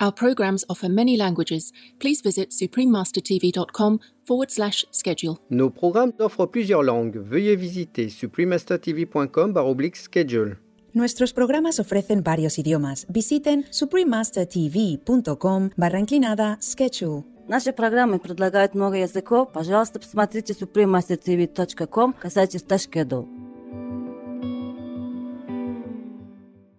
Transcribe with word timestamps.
Our 0.00 0.12
programs 0.12 0.64
offer 0.68 0.88
many 0.88 1.16
languages. 1.16 1.72
Please 2.00 2.20
visit 2.20 2.50
suprememastertv.com 2.50 4.00
forward 4.26 4.50
slash 4.50 4.84
schedule. 4.90 5.38
Nos 5.50 5.70
programmes 5.70 6.14
offrent 6.18 6.50
plusieurs 6.50 6.84
langues. 6.84 7.18
Veuillez 7.18 7.54
visiter 7.56 8.10
suprememastertv.com 8.10 9.54
schedule. 9.94 10.56
Nuestros 10.94 11.32
programas 11.32 11.78
ofrecen 11.80 12.22
varios 12.24 12.58
idiomas. 12.58 13.06
Visiten 13.08 13.64
suprememastertv.com 13.70 15.70
barra 15.76 16.00
inclinada 16.00 16.58
schedule. 16.60 17.22
Наши 17.46 17.72
программы 17.72 18.18
предлагают 18.18 18.74
много 18.74 18.96
языков. 18.96 19.52
Пожалуйста, 19.52 20.00
посмотрите 20.00 20.54
suprememastertv.com 20.54 22.14
касательно 22.14 22.78
schedule. 22.78 23.47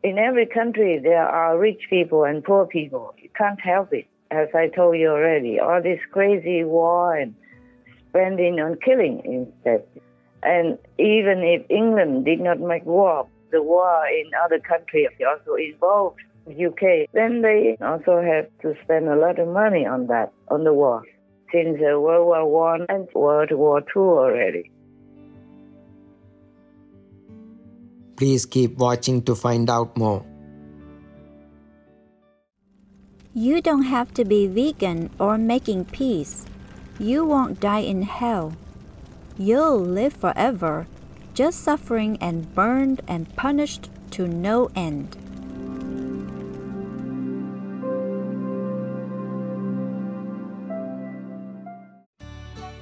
In 0.03 0.19
every 0.19 0.47
country 0.47 0.99
there 0.99 1.27
are 1.27 1.59
rich 1.59 1.83
people 1.91 2.25
and 2.25 2.43
poor 2.43 2.67
people. 2.67 3.15
You 3.19 3.29
can't 3.37 3.61
help 3.61 3.93
it. 3.93 4.07
As 4.31 4.49
I 4.55 4.69
told 4.69 4.97
you 4.97 5.09
already, 5.09 5.59
all 5.59 5.83
this 5.83 5.99
crazy 6.13 6.63
war 6.63 7.17
and 7.17 7.35
spending 8.09 8.61
on 8.61 8.77
killing 8.85 9.23
instead. 9.25 9.85
And 10.43 10.79
even 10.99 11.43
if 11.43 11.67
England 11.69 12.25
did 12.25 12.41
not 12.41 12.61
make 12.61 12.87
war, 12.87 13.27
the 13.51 13.63
war 13.63 14.07
in 14.07 14.31
other 14.45 14.61
countries 14.61 15.09
also 15.27 15.55
involved 15.55 16.21
UK, 16.49 17.11
then 17.13 17.43
they 17.43 17.77
also 17.83 18.23
have 18.23 18.47
to 18.63 18.75
spend 18.85 19.09
a 19.09 19.17
lot 19.17 19.39
of 19.39 19.49
money 19.49 19.85
on 19.85 20.07
that, 20.07 20.33
on 20.49 20.65
the 20.65 20.73
war, 20.73 21.03
since 21.53 21.79
World 21.81 22.27
War 22.27 22.49
One 22.49 22.87
and 22.89 23.09
World 23.15 23.51
War 23.53 23.83
Two 23.93 24.01
already. 24.01 24.71
Please 28.21 28.45
keep 28.45 28.77
watching 28.77 29.23
to 29.23 29.35
find 29.35 29.71
out 29.71 29.97
more. 29.97 30.23
You 33.33 33.63
don't 33.63 33.85
have 33.85 34.13
to 34.13 34.27
be 34.27 34.47
vegan 34.47 35.09
or 35.19 35.39
making 35.39 35.87
peace. 35.87 36.45
You 36.99 37.25
won't 37.25 37.61
die 37.61 37.81
in 37.81 38.03
hell. 38.03 38.53
You'll 39.39 39.81
live 39.81 40.13
forever, 40.13 40.87
just 41.33 41.65
suffering 41.65 42.19
and 42.21 42.55
burned 42.55 43.01
and 43.09 43.35
punished 43.37 43.89
to 44.11 44.29
no 44.29 44.69
end. 44.77 45.17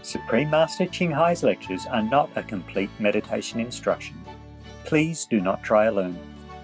Supreme 0.03 0.51
Master 0.51 0.87
Ching 0.87 1.13
Hai's 1.13 1.45
lectures 1.45 1.87
are 1.87 2.03
not 2.03 2.29
a 2.35 2.43
complete 2.43 2.91
meditation 2.99 3.61
instruction. 3.61 4.17
Please 4.89 5.29
do 5.29 5.45
not 5.45 5.61
try 5.63 5.85
alone. 5.85 6.17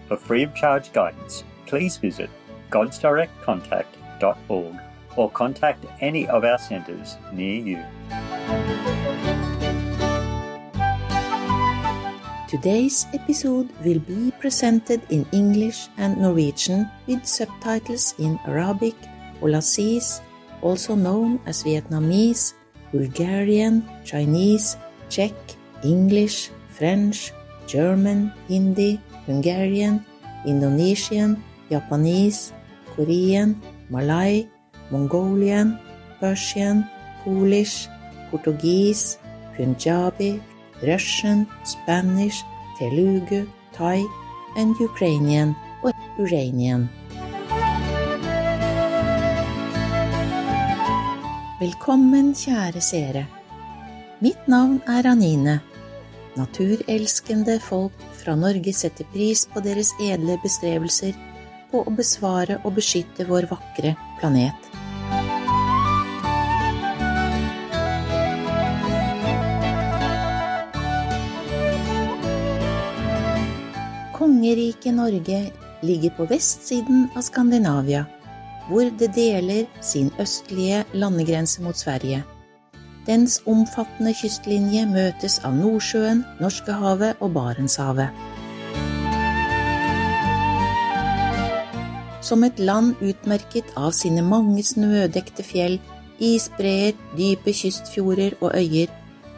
For 0.08 0.16
free 0.16 0.44
of 0.44 0.54
charge 0.54 0.90
guidance, 0.96 1.44
please 1.66 1.98
visit 1.98 2.30
godsdirectcontact.org 2.70 4.74
or 5.16 5.30
contact 5.30 5.84
any 6.00 6.26
of 6.28 6.42
our 6.42 6.56
centres 6.56 7.18
near 7.34 7.60
you. 7.60 7.84
Today's 12.48 13.04
episode 13.12 13.68
will 13.84 14.00
be 14.00 14.32
presented 14.40 15.02
in 15.12 15.28
English 15.32 15.88
and 15.98 16.16
Norwegian 16.16 16.88
with 17.06 17.28
subtitles 17.28 18.14
in 18.16 18.40
Arabic, 18.48 18.96
Aulacese, 19.42 20.22
also 20.62 20.94
known 20.94 21.40
as 21.44 21.62
Vietnamese, 21.62 22.54
Bulgarian, 22.90 23.84
Chinese, 24.02 24.78
Czech, 25.10 25.34
English, 25.84 26.48
French, 26.70 27.34
German, 27.66 28.32
Hindi, 28.48 29.00
Hungarian, 29.26 30.04
Indonesian, 30.46 31.42
Japanese, 31.70 32.52
Korean, 32.96 33.56
Malay, 33.90 34.46
Mongolian, 34.90 35.78
Persian, 36.20 36.84
Polish, 37.24 37.88
Portugis, 38.30 39.18
Punjabi, 39.56 40.40
Russian, 40.82 41.46
Spanish, 41.64 42.44
Telugu, 42.78 43.46
Thai, 43.72 44.04
and 44.56 44.74
Ukrainian 44.80 45.54
og 45.82 45.94
Uranian. 46.18 46.88
Velkommen, 51.60 52.34
kjære 52.34 52.80
seere. 52.80 53.24
Mitt 54.20 54.48
navn 54.48 54.82
er 54.86 55.06
Anine. 55.06 55.60
Naturelskende 56.34 57.60
folk 57.62 58.00
fra 58.18 58.34
Norge 58.34 58.72
setter 58.74 59.06
pris 59.12 59.44
på 59.46 59.62
deres 59.62 59.92
edle 60.02 60.34
bestrevelser 60.42 61.14
på 61.70 61.84
å 61.86 61.94
besvare 61.94 62.58
og 62.64 62.74
beskytte 62.78 63.26
vår 63.28 63.46
vakre 63.52 63.94
planet. 64.18 64.66
Kongeriket 74.14 74.94
Norge 74.94 75.40
ligger 75.86 76.14
på 76.18 76.26
vestsiden 76.34 77.08
av 77.14 77.22
Skandinavia, 77.26 78.06
hvor 78.66 78.90
det 78.98 79.12
deler 79.14 79.66
sin 79.84 80.10
østlige 80.18 80.82
landegrense 80.98 81.62
mot 81.62 81.78
Sverige. 81.78 82.24
Dens 83.04 83.40
omfattende 83.44 84.14
kystlinje 84.16 84.86
møtes 84.88 85.36
av 85.44 85.52
Nordsjøen, 85.58 86.22
Norskehavet 86.40 87.20
og 87.20 87.34
Barentshavet. 87.36 88.08
Som 92.24 92.46
et 92.46 92.58
land 92.58 92.94
utmerket 93.04 93.74
av 93.76 93.92
sine 93.92 94.24
mange 94.24 94.64
snødekte 94.64 95.44
fjell, 95.44 95.76
isbreer, 96.16 96.94
dype 97.18 97.52
kystfjorder 97.52 98.38
og 98.40 98.54
øyer, 98.56 98.88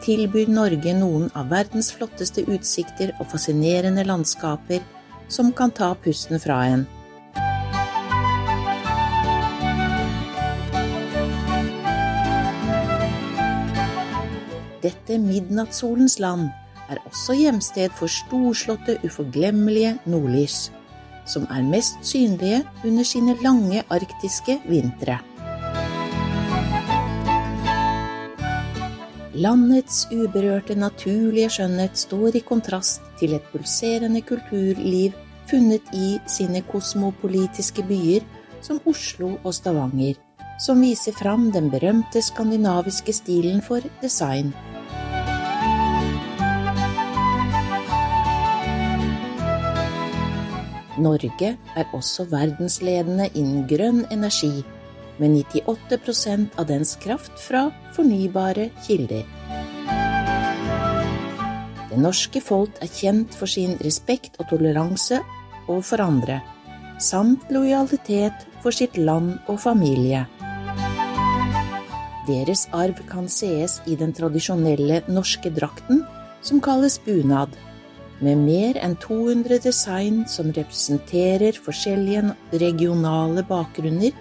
tilbyr 0.05 0.53
Norge 0.53 0.95
noen 0.95 1.27
av 1.35 1.51
verdens 1.51 1.91
flotteste 1.97 2.45
utsikter 2.47 3.17
og 3.19 3.33
fascinerende 3.33 4.05
landskaper 4.07 4.85
som 5.27 5.51
kan 5.57 5.75
ta 5.75 5.91
pusten 6.05 6.39
fra 6.39 6.61
en. 6.71 6.87
Dette 14.87 15.17
midnattssolens 15.19 16.21
land 16.23 16.51
er 16.87 17.01
også 17.09 17.35
hjemsted 17.35 17.95
for 17.99 18.11
storslåtte, 18.13 19.01
uforglemmelige 19.03 19.97
nordlys, 20.07 20.69
som 21.27 21.47
er 21.51 21.65
mest 21.67 21.99
synlige 22.07 22.61
under 22.87 23.07
sine 23.09 23.35
lange 23.43 23.83
arktiske 23.91 24.61
vintre. 24.69 25.17
Landets 29.37 30.07
uberørte 30.15 30.77
naturlige 30.79 31.51
skjønnhet 31.57 31.99
står 31.99 32.39
i 32.39 32.45
kontrast 32.47 33.03
til 33.19 33.35
et 33.37 33.51
pulserende 33.51 34.23
kulturliv 34.25 35.19
funnet 35.51 35.91
i 35.99 36.15
sine 36.31 36.63
kosmopolitiske 36.71 37.83
byer 37.91 38.23
som 38.63 38.79
Oslo 38.87 39.35
og 39.43 39.53
Stavanger, 39.59 40.15
som 40.63 40.81
viser 40.81 41.13
fram 41.19 41.51
den 41.53 41.69
berømte 41.75 42.23
skandinaviske 42.23 43.13
stilen 43.19 43.61
for 43.67 43.85
design. 44.01 44.55
Norge 50.99 51.53
er 51.77 51.95
også 51.97 52.25
verdensledende 52.31 53.29
innen 53.35 53.67
grønn 53.69 54.05
energi, 54.13 54.65
med 55.19 55.33
98% 55.53 56.59
av 56.61 56.67
dens 56.69 56.97
kraft 57.01 57.39
fra 57.41 57.67
fornybare 57.97 58.69
kilder. 58.85 59.25
Det 61.91 62.03
norske 62.03 62.43
folk 62.45 62.77
er 62.85 62.91
kjent 62.93 63.37
for 63.37 63.49
sin 63.49 63.77
respekt 63.85 64.37
og 64.41 64.51
toleranse 64.51 65.23
overfor 65.67 66.03
andre, 66.05 66.43
samt 67.01 67.49
lojalitet 67.53 68.45
for 68.65 68.75
sitt 68.77 68.99
land 69.01 69.39
og 69.49 69.61
familie. 69.63 70.27
Deres 72.27 72.67
arv 72.75 72.99
kan 73.09 73.29
sees 73.31 73.79
i 73.87 73.97
den 73.97 74.13
tradisjonelle 74.17 75.05
norske 75.09 75.53
drakten, 75.55 76.03
som 76.43 76.61
kalles 76.61 76.99
bunad, 77.05 77.53
med 78.25 78.41
mer 78.41 78.79
enn 78.81 78.97
200 79.03 79.59
design 79.65 80.23
som 80.31 80.53
representerer 80.57 81.59
forskjellige 81.61 82.23
regionale 82.63 83.45
bakgrunner, 83.45 84.15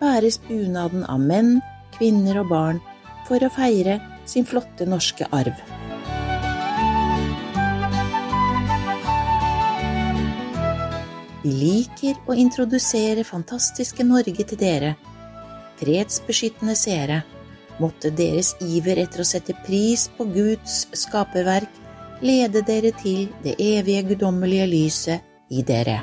bæres 0.00 0.38
bunaden 0.46 1.02
av 1.10 1.20
menn, 1.20 1.58
kvinner 1.96 2.42
og 2.44 2.50
barn 2.52 2.80
for 3.28 3.42
å 3.42 3.50
feire 3.52 3.98
sin 4.28 4.46
flotte 4.46 4.86
norske 4.86 5.26
arv. 5.34 5.56
Vi 11.40 11.52
liker 11.56 12.18
å 12.28 12.36
introdusere 12.36 13.24
fantastiske 13.24 14.04
Norge 14.04 14.44
til 14.44 14.58
dere. 14.60 14.94
Fredsbeskyttende 15.80 16.74
seere, 16.76 17.22
måtte 17.80 18.12
deres 18.12 18.52
iver 18.60 19.00
etter 19.00 19.22
å 19.22 19.26
sette 19.26 19.56
pris 19.64 20.04
på 20.18 20.26
Guds 20.34 20.82
skaperverk 21.00 21.79
lede 22.20 22.62
dere 22.66 22.92
til 23.00 23.28
det 23.44 23.54
evige 23.58 24.02
guddommelige 24.08 24.66
lyset 24.66 25.20
i 25.50 25.62
dere. 25.66 26.00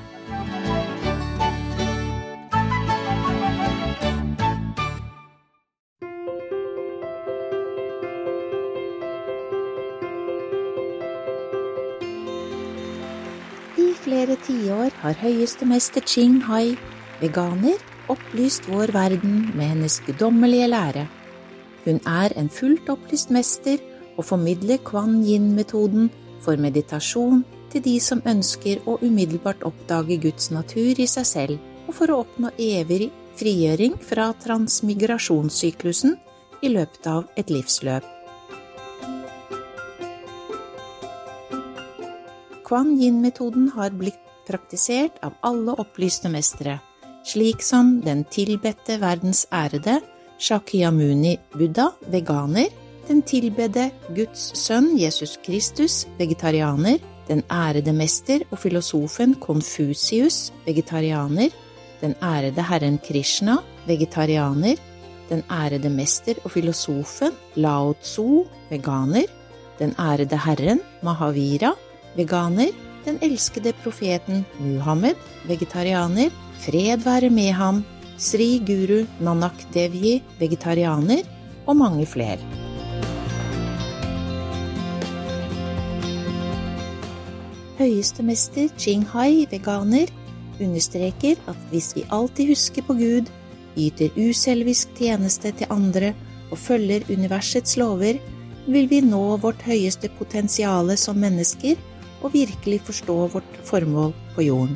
I 13.77 13.93
flere 14.01 14.37
tiår 14.47 14.95
har 15.03 15.19
høyeste 15.21 15.65
mester 15.69 16.01
Ching 16.01 16.41
Hai, 16.47 16.77
veganer, 17.21 17.77
opplyst 18.09 18.65
vår 18.71 18.93
verden 18.95 19.51
med 19.53 19.69
hennes 19.75 19.99
guddommelige 20.07 20.67
lære. 20.67 21.05
Hun 21.85 22.01
er 22.07 22.33
en 22.39 22.49
fullt 22.49 22.89
opplyst 22.89 23.29
mester 23.31 23.77
og 24.17 24.25
formidler 24.25 24.81
Kwan 24.85 25.21
Yin-metoden 25.25 26.09
for 26.43 26.59
meditasjon 26.59 27.43
til 27.71 27.83
de 27.85 27.95
som 28.01 28.23
ønsker 28.25 28.81
å 28.89 28.97
umiddelbart 29.03 29.63
oppdage 29.67 30.19
Guds 30.23 30.51
natur 30.53 30.99
i 30.99 31.07
seg 31.09 31.27
selv, 31.27 31.63
og 31.87 31.95
for 31.95 32.11
å 32.11 32.21
oppnå 32.25 32.51
evig 32.57 33.09
frigjøring 33.37 33.97
fra 34.01 34.31
transmigrasjonssyklusen 34.43 36.17
i 36.65 36.71
løpet 36.73 37.09
av 37.11 37.27
et 37.37 37.51
livsløp. 37.53 38.05
Kwan 42.67 42.97
Yin-metoden 42.99 43.69
har 43.77 43.93
blitt 43.95 44.19
praktisert 44.47 45.21
av 45.23 45.37
alle 45.47 45.75
opplyste 45.79 46.31
mestere, 46.31 46.81
slik 47.27 47.63
som 47.63 47.99
den 48.03 48.25
tilbedte 48.31 48.97
verdens 48.99 49.45
ærede 49.55 50.01
Shakyamuni 50.39 51.37
Buddha, 51.55 51.91
veganer, 52.11 52.67
den 53.07 53.21
tilbedde 53.23 53.89
Guds 54.15 54.51
sønn 54.59 54.97
Jesus 54.99 55.37
Kristus, 55.45 56.05
vegetarianer, 56.19 56.99
den 57.27 57.43
ærede 57.51 57.93
mester 57.93 58.43
og 58.51 58.59
filosofen 58.59 59.35
Konfusius, 59.39 60.51
vegetarianer, 60.65 61.49
den 62.01 62.15
ærede 62.23 62.63
herren 62.69 62.99
Krishna, 63.07 63.57
vegetarianer, 63.87 64.75
den 65.29 65.43
ærede 65.51 65.89
mester 65.89 66.39
og 66.43 66.51
filosofen 66.51 67.35
Lao 67.55 67.93
Tzu, 68.01 68.45
veganer, 68.69 69.27
den 69.79 69.95
ærede 69.99 70.39
herren 70.45 70.81
Mahavira, 71.03 71.73
veganer, 72.15 72.71
den 73.05 73.19
elskede 73.21 73.73
profeten 73.83 74.45
Muhammed, 74.59 75.15
vegetarianer, 75.47 76.29
fred 76.59 77.03
være 77.03 77.29
med 77.29 77.51
ham, 77.51 77.83
Sri 78.17 78.57
Guru 78.65 79.05
Nanak 79.21 79.67
Devji, 79.73 80.23
vegetarianer, 80.39 81.23
og 81.67 81.75
mange 81.75 82.05
flere. 82.05 82.66
Høyeste 87.77 88.23
mester 88.25 88.71
Ching 88.81 89.03
Hai, 89.11 89.45
veganer, 89.51 90.09
understreker 90.57 91.37
at 91.45 91.57
hvis 91.69 91.91
vi 91.93 92.07
alltid 92.09 92.49
husker 92.49 92.81
på 92.87 92.95
Gud, 92.97 93.27
yter 93.77 94.15
uselvisk 94.17 94.95
tjeneste 94.97 95.51
til 95.59 95.69
andre 95.69 96.15
og 96.49 96.57
følger 96.57 97.05
universets 97.13 97.77
lover, 97.77 98.17
vil 98.65 98.89
vi 98.89 99.03
nå 99.05 99.21
vårt 99.43 99.61
høyeste 99.67 100.09
potensiale 100.17 100.95
som 100.97 101.19
mennesker 101.21 101.77
og 102.25 102.33
virkelig 102.33 102.79
forstå 102.87 103.17
vårt 103.35 103.59
formål 103.67 104.15
på 104.33 104.47
jorden. 104.47 104.73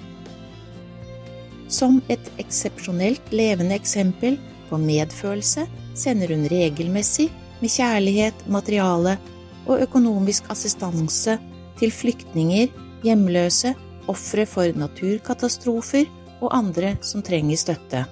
Som 1.71 2.03
et 2.12 2.30
eksepsjonelt 2.38 3.33
levende 3.33 3.80
eksempel 3.81 4.38
på 4.69 4.77
medfølelse 4.77 5.65
sender 5.98 6.36
hun 6.36 6.45
regelmessig 6.53 7.31
med 7.63 7.74
kjærlighet, 7.74 8.45
materiale 8.45 9.18
og 9.65 9.81
økonomisk 9.81 10.45
assistanse 10.53 11.39
til 11.81 11.92
flyktninger, 11.98 12.69
hjemløse, 13.06 13.74
ofre 14.12 14.45
for 14.50 14.71
naturkatastrofer 14.77 16.07
og 16.42 16.50
andre 16.56 16.95
som 17.06 17.24
trenger 17.25 17.59
støtte. 17.59 18.06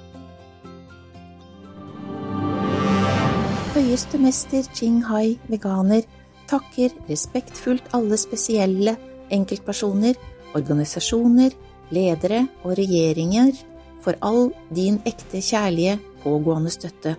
Høyeste 3.73 4.19
mester 4.21 4.65
Ching 4.75 5.01
Hai, 5.07 5.37
veganer, 5.49 6.03
takker 6.49 6.93
respektfullt 7.07 7.91
alle 7.93 8.17
spesielle 8.19 8.95
enkeltpersoner, 9.33 10.17
organisasjoner, 10.57 11.53
ledere 11.93 12.43
og 12.63 12.77
regjeringer 12.79 13.53
for 14.03 14.17
all 14.25 14.49
din 14.73 14.99
ekte 15.09 15.41
kjærlige, 15.43 15.99
pågående 16.23 16.73
støtte. 16.73 17.15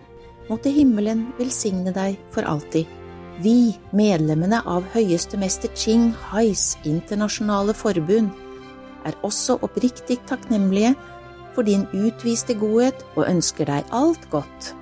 Måtte 0.50 0.72
himmelen 0.75 1.28
velsigne 1.38 1.94
deg 1.94 2.19
for 2.34 2.46
alltid. 2.49 3.00
Vi, 3.41 3.73
medlemmene 3.97 4.59
av 4.69 4.85
høyeste 4.93 5.39
mester 5.41 5.71
Ching 5.79 6.11
Hais 6.29 6.75
internasjonale 6.85 7.73
forbund, 7.73 8.35
er 9.09 9.15
også 9.25 9.57
oppriktig 9.65 10.19
takknemlige 10.29 10.91
for 11.55 11.65
din 11.65 11.87
utviste 11.97 12.53
godhet 12.61 13.01
og 13.15 13.25
ønsker 13.31 13.71
deg 13.71 13.95
alt 13.97 14.27
godt. 14.35 14.75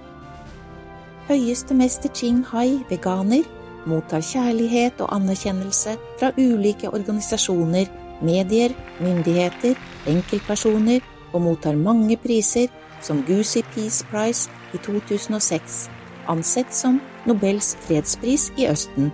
Høyeste 1.28 1.76
mester 1.78 2.10
Ching 2.10 2.40
Hai, 2.50 2.80
veganer, 2.90 3.44
mottar 3.86 4.24
kjærlighet 4.26 5.04
og 5.04 5.12
anerkjennelse 5.14 5.94
fra 6.18 6.32
ulike 6.34 6.90
organisasjoner, 6.90 7.86
medier, 8.26 8.74
myndigheter, 8.98 9.78
enkeltpersoner 10.10 11.04
og 11.30 11.44
mottar 11.46 11.78
mange 11.78 12.18
priser 12.18 12.66
som 13.04 13.22
Goosey 13.28 13.62
Peace 13.74 14.02
Prize 14.10 14.50
i 14.74 14.82
2006, 14.82 15.84
ansett 16.26 16.74
som 16.74 16.98
Nobels 17.28 17.74
fredspris 17.84 18.48
i 18.56 18.64
Østen, 18.70 19.10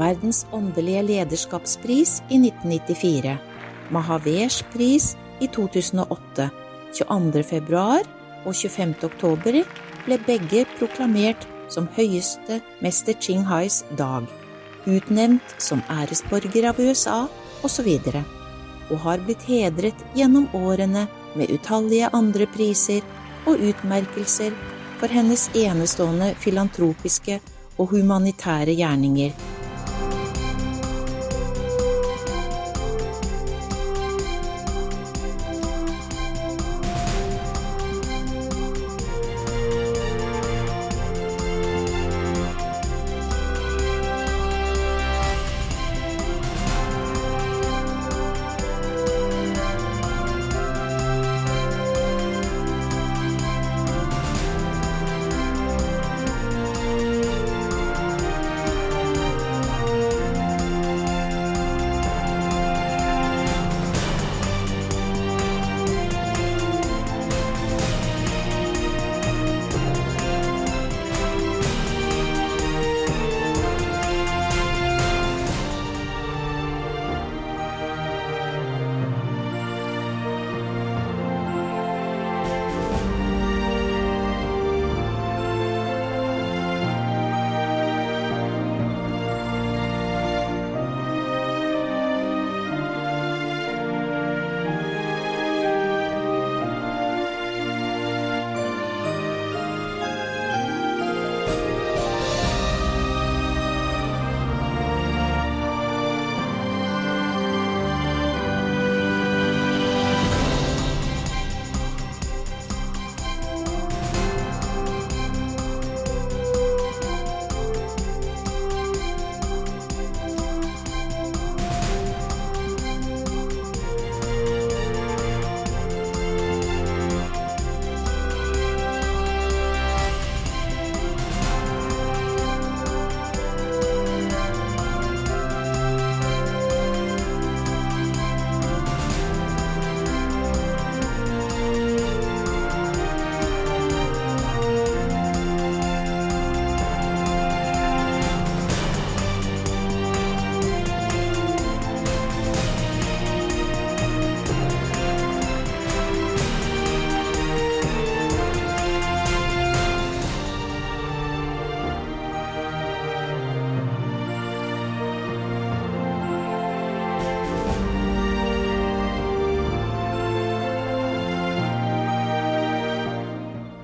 Verdens 0.00 0.46
åndelige 0.56 1.02
lederskapspris 1.04 2.20
i 2.32 2.38
1994, 2.40 3.34
Mahavers 3.92 4.62
pris 4.72 5.10
i 5.44 5.48
2008, 5.52 6.46
22. 6.96 7.42
februar 7.44 8.06
og 8.46 8.54
25. 8.56 8.94
oktober 9.10 9.60
ble 10.06 10.18
begge 10.24 10.64
proklamert 10.78 11.44
som 11.70 11.90
høyeste 11.98 12.62
mester 12.80 13.18
Ching 13.20 13.44
Hais 13.44 13.82
dag, 13.98 14.24
utnevnt 14.88 15.54
som 15.60 15.84
æresborger 15.92 16.70
av 16.72 16.80
USA 16.80 17.20
osv., 17.66 17.92
og 18.90 18.98
har 19.04 19.20
blitt 19.22 19.44
hedret 19.46 20.00
gjennom 20.16 20.48
årene 20.56 21.04
med 21.36 21.52
utallige 21.52 22.08
andre 22.16 22.48
priser 22.56 23.04
og 23.44 23.60
utmerkelser 23.60 24.56
for 25.00 25.12
hennes 25.12 25.46
enestående 25.56 26.32
filantropiske 26.40 27.38
og 27.80 27.88
humanitære 27.94 28.76
gjerninger. 28.76 29.59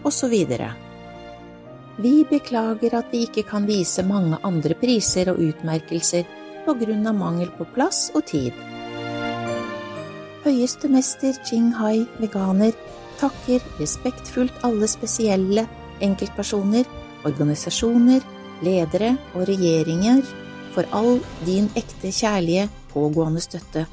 Osv. 0.07 0.35
Vi 1.97 2.15
beklager 2.29 2.99
at 2.99 3.13
vi 3.13 3.25
ikke 3.27 3.47
kan 3.49 3.67
vise 3.69 4.05
mange 4.07 4.39
andre 4.45 4.77
priser 4.79 5.33
og 5.33 5.41
utmerkelser 5.41 6.27
på 6.67 6.75
grunn 6.81 7.07
av 7.09 7.17
mangel 7.17 7.51
på 7.57 7.67
plass 7.75 8.11
og 8.15 8.27
tid. 8.29 8.53
Høyeste 10.47 10.91
mester 10.93 11.35
Ching 11.47 11.73
Hai, 11.75 12.05
veganer, 12.21 12.75
takker 13.19 13.65
respektfullt 13.81 14.65
alle 14.67 14.87
spesielle 14.91 15.65
enkeltpersoner, 16.05 16.85
organisasjoner, 17.27 18.23
ledere 18.63 19.15
og 19.35 19.47
regjeringer 19.49 20.23
for 20.77 20.87
all 20.95 21.19
din 21.49 21.71
ekte 21.79 22.13
kjærlige, 22.13 22.69
pågående 22.93 23.43
støtte. 23.43 23.87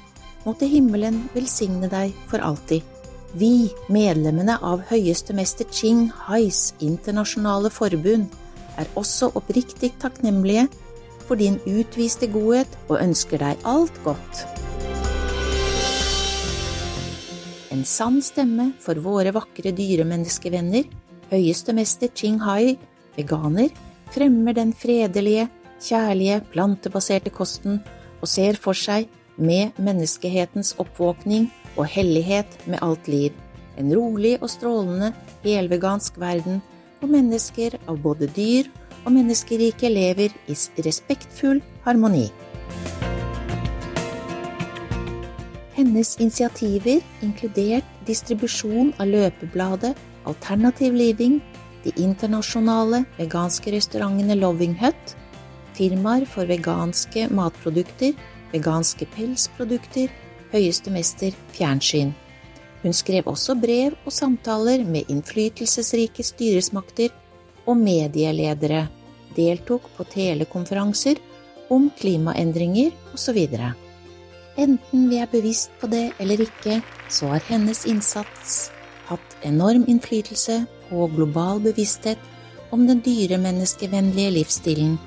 Måtte 0.43 0.67
himmelen 0.67 1.23
velsigne 1.33 1.87
deg 1.91 2.11
for 2.27 2.43
alltid. 2.43 2.92
Vi, 3.33 3.71
medlemmene 3.89 4.59
av 4.61 4.83
høyeste 4.91 5.33
mester 5.33 5.65
Ching 5.73 6.03
Hais 6.27 6.75
internasjonale 6.85 7.71
forbund, 7.73 8.27
er 8.77 8.89
også 8.99 9.31
oppriktig 9.33 9.89
takknemlige 10.01 10.67
for 11.25 11.41
din 11.41 11.57
utviste 11.65 12.29
godhet 12.29 12.69
og 12.91 12.99
ønsker 12.99 13.41
deg 13.41 13.65
alt 13.65 13.97
godt. 14.05 14.43
En 17.73 17.81
sann 17.89 18.21
stemme 18.21 18.69
for 18.83 19.01
våre 19.01 19.33
vakre 19.33 19.73
dyremenneskevenner, 19.73 20.85
høyeste 21.33 21.73
mester 21.73 22.13
Ching 22.13 22.37
Hai, 22.45 22.77
veganer, 23.17 23.73
fremmer 24.13 24.53
den 24.53 24.77
fredelige, 24.77 25.47
kjærlige, 25.81 26.43
plantebaserte 26.53 27.33
kosten 27.33 27.81
og 28.21 28.29
ser 28.29 28.61
for 28.61 28.77
seg, 28.77 29.09
med 29.41 29.73
menneskehetens 29.81 30.75
oppvåkning 30.77 31.47
og 31.75 31.87
hellighet 31.89 32.57
med 32.69 32.81
alt 32.85 33.07
liv, 33.07 33.33
en 33.77 33.89
rolig 33.95 34.37
og 34.41 34.49
strålende, 34.53 35.13
helvegansk 35.43 36.19
verden 36.21 36.61
hvor 36.99 37.11
mennesker 37.11 37.75
av 37.89 37.97
både 38.03 38.29
dyr 38.31 38.69
og 39.03 39.11
menneskerike 39.15 39.89
lever 39.91 40.31
i 40.47 40.55
respektfull 40.85 41.59
harmoni. 41.83 42.29
Hennes 45.73 46.13
initiativer, 46.21 47.01
inkludert 47.25 47.87
distribusjon 48.07 48.93
av 49.01 49.09
løpebladet 49.09 49.95
Alternativ 50.29 50.93
Living, 50.95 51.41
de 51.83 51.91
internasjonale 51.99 53.01
veganske 53.17 53.73
restaurantene 53.73 54.37
Loving 54.39 54.77
Hut, 54.79 55.15
firmaer 55.75 56.23
for 56.29 56.47
veganske 56.47 57.25
matprodukter, 57.33 58.13
veganske 58.53 59.09
pelsprodukter, 59.17 60.07
høyeste 60.53 60.93
mester 60.93 61.35
fjernsyn. 61.53 62.13
Hun 62.83 62.95
skrev 62.95 63.27
også 63.31 63.55
brev 63.59 63.95
og 64.03 64.13
samtaler 64.13 64.83
med 64.85 65.09
innflytelsesrike 65.11 66.25
styresmakter 66.27 67.13
og 67.65 67.79
medieledere, 67.79 68.87
deltok 69.37 69.87
på 69.97 70.05
telekonferanser 70.11 71.21
om 71.73 71.87
klimaendringer 71.99 72.91
osv. 73.15 73.39
Enten 74.59 75.07
vi 75.09 75.17
er 75.23 75.31
bevisst 75.31 75.71
på 75.81 75.89
det 75.89 76.11
eller 76.21 76.43
ikke, 76.43 76.81
så 77.09 77.31
har 77.31 77.47
hennes 77.47 77.85
innsats 77.89 78.67
hatt 79.07 79.39
enorm 79.47 79.87
innflytelse 79.89 80.59
på 80.89 81.07
global 81.15 81.61
bevissthet 81.63 82.19
om 82.73 82.85
den 82.87 83.01
dyremenneskevennlige 83.05 84.35
livsstilen, 84.37 84.97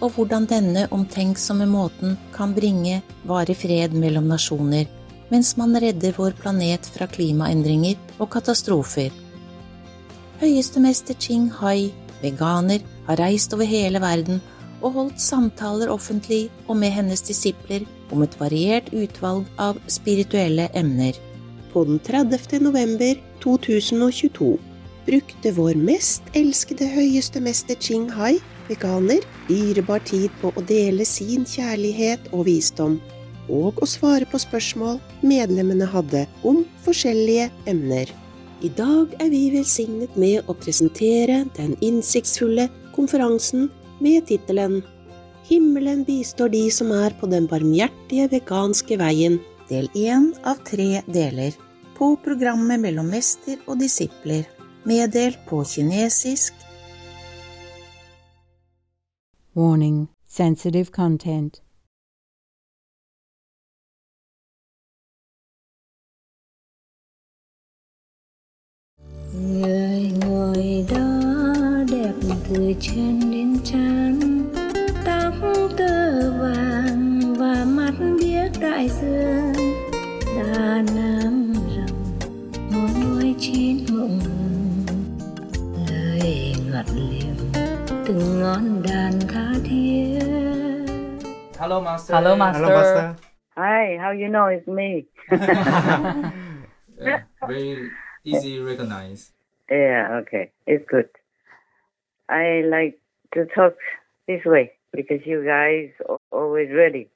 og 0.00 0.12
hvordan 0.16 0.46
denne 0.50 0.84
omtenksomme 0.92 1.66
måten 1.68 2.16
kan 2.34 2.52
bringe 2.54 3.00
varig 3.26 3.56
fred 3.58 3.96
mellom 3.96 4.28
nasjoner, 4.30 4.86
mens 5.32 5.54
man 5.58 5.76
redder 5.82 6.14
vår 6.16 6.36
planet 6.40 6.86
fra 6.94 7.08
klimaendringer 7.10 7.96
og 8.18 8.30
katastrofer. 8.34 9.10
Høyeste 10.40 10.82
mester 10.84 11.16
Ching 11.18 11.48
Hai, 11.60 11.92
veganer, 12.22 12.84
har 13.06 13.20
reist 13.22 13.54
over 13.56 13.68
hele 13.68 14.02
verden 14.02 14.42
og 14.84 14.92
holdt 14.98 15.20
samtaler 15.22 15.90
offentlig 15.92 16.46
og 16.66 16.76
med 16.76 16.92
hennes 16.92 17.22
disipler 17.24 17.86
om 18.12 18.22
et 18.22 18.36
variert 18.40 18.92
utvalg 18.94 19.46
av 19.58 19.78
spirituelle 19.90 20.68
emner. 20.76 21.16
På 21.72 21.84
den 21.88 21.98
30. 22.04 22.60
november 22.62 23.16
2022 23.44 24.52
brukte 25.06 25.52
vår 25.56 25.78
mest 25.78 26.30
elskede 26.34 26.88
høyeste 26.90 27.40
mester 27.42 27.78
Ching 27.80 28.08
Hai, 28.12 28.36
veganer, 28.68 29.22
dyrebar 29.48 30.02
tid 30.06 30.32
på 30.40 30.52
å 30.54 30.64
dele 30.66 31.06
sin 31.06 31.46
kjærlighet 31.46 32.32
og 32.32 32.46
visdom, 32.48 32.98
og 33.52 33.78
å 33.82 33.88
svare 33.88 34.26
på 34.30 34.40
spørsmål 34.42 34.98
medlemmene 35.26 35.88
hadde 35.90 36.24
om 36.46 36.64
forskjellige 36.86 37.50
emner. 37.70 38.10
I 38.64 38.70
dag 38.72 39.12
er 39.20 39.30
vi 39.30 39.46
velsignet 39.52 40.16
med 40.16 40.48
å 40.48 40.56
presentere 40.56 41.44
den 41.58 41.76
innsiktsfulle 41.84 42.68
konferansen 42.96 43.68
med 44.00 44.26
tittelen 44.28 44.80
Himmelen 45.46 46.02
bistår 46.02 46.50
de 46.50 46.64
som 46.74 46.90
er 46.90 47.14
på 47.20 47.28
den 47.30 47.44
barmhjertige 47.46 48.26
veganske 48.32 48.96
veien, 48.98 49.38
del 49.68 49.86
én 49.94 50.32
av 50.42 50.58
tre 50.66 51.04
deler, 51.06 51.54
på 51.94 52.16
programmet 52.24 52.82
mellom 52.82 53.12
mester 53.14 53.60
og 53.70 53.78
disipler, 53.78 54.42
meddelt 54.82 55.38
på 55.46 55.62
kinesisk. 55.62 56.54
Warning 59.54 60.08
sensitive 60.26 60.90
content. 60.90 61.62
Chân 72.80 73.20
đến 73.32 73.58
trán 73.64 74.18
Tóc 75.04 75.34
tơ 75.78 76.30
vàng 76.40 77.34
và 77.38 77.64
mắt 77.68 77.92
biếc 78.20 78.50
đại 78.60 78.88
dương 78.88 79.52
Đà 80.36 80.82
nam 80.96 81.54
rồng 81.54 82.18
một 82.70 82.88
môi 83.04 83.34
chín 83.38 83.86
mộng 83.90 84.20
hồng 84.20 84.86
Lời 85.88 86.54
ngọt 86.72 86.84
liềm 86.94 87.62
từng 88.06 88.40
ngón 88.40 88.82
đàn 88.82 89.12
tha 89.28 89.52
thiết 89.64 90.18
Hello, 91.60 91.80
Master. 91.80 92.14
Hello, 92.14 92.36
Master. 92.36 92.62
Hello, 92.64 92.76
Master. 92.82 93.10
Hi, 93.56 93.96
how 93.98 94.12
you 94.12 94.28
know 94.28 94.48
it's 94.48 94.66
me? 94.68 95.04
Yeah, 97.00 97.22
very 97.48 97.90
easy 98.24 98.60
recognize. 98.60 99.32
Yeah, 99.70 100.20
okay. 100.20 100.50
It's 100.66 100.84
good. 100.88 101.06
I 102.28 102.62
like 102.66 102.98
to 103.34 103.46
talk 103.46 103.74
this 104.26 104.44
way 104.44 104.72
because 104.92 105.20
you 105.24 105.44
guys 105.44 105.90
are 106.08 106.18
always 106.32 106.70
ready. 106.72 107.08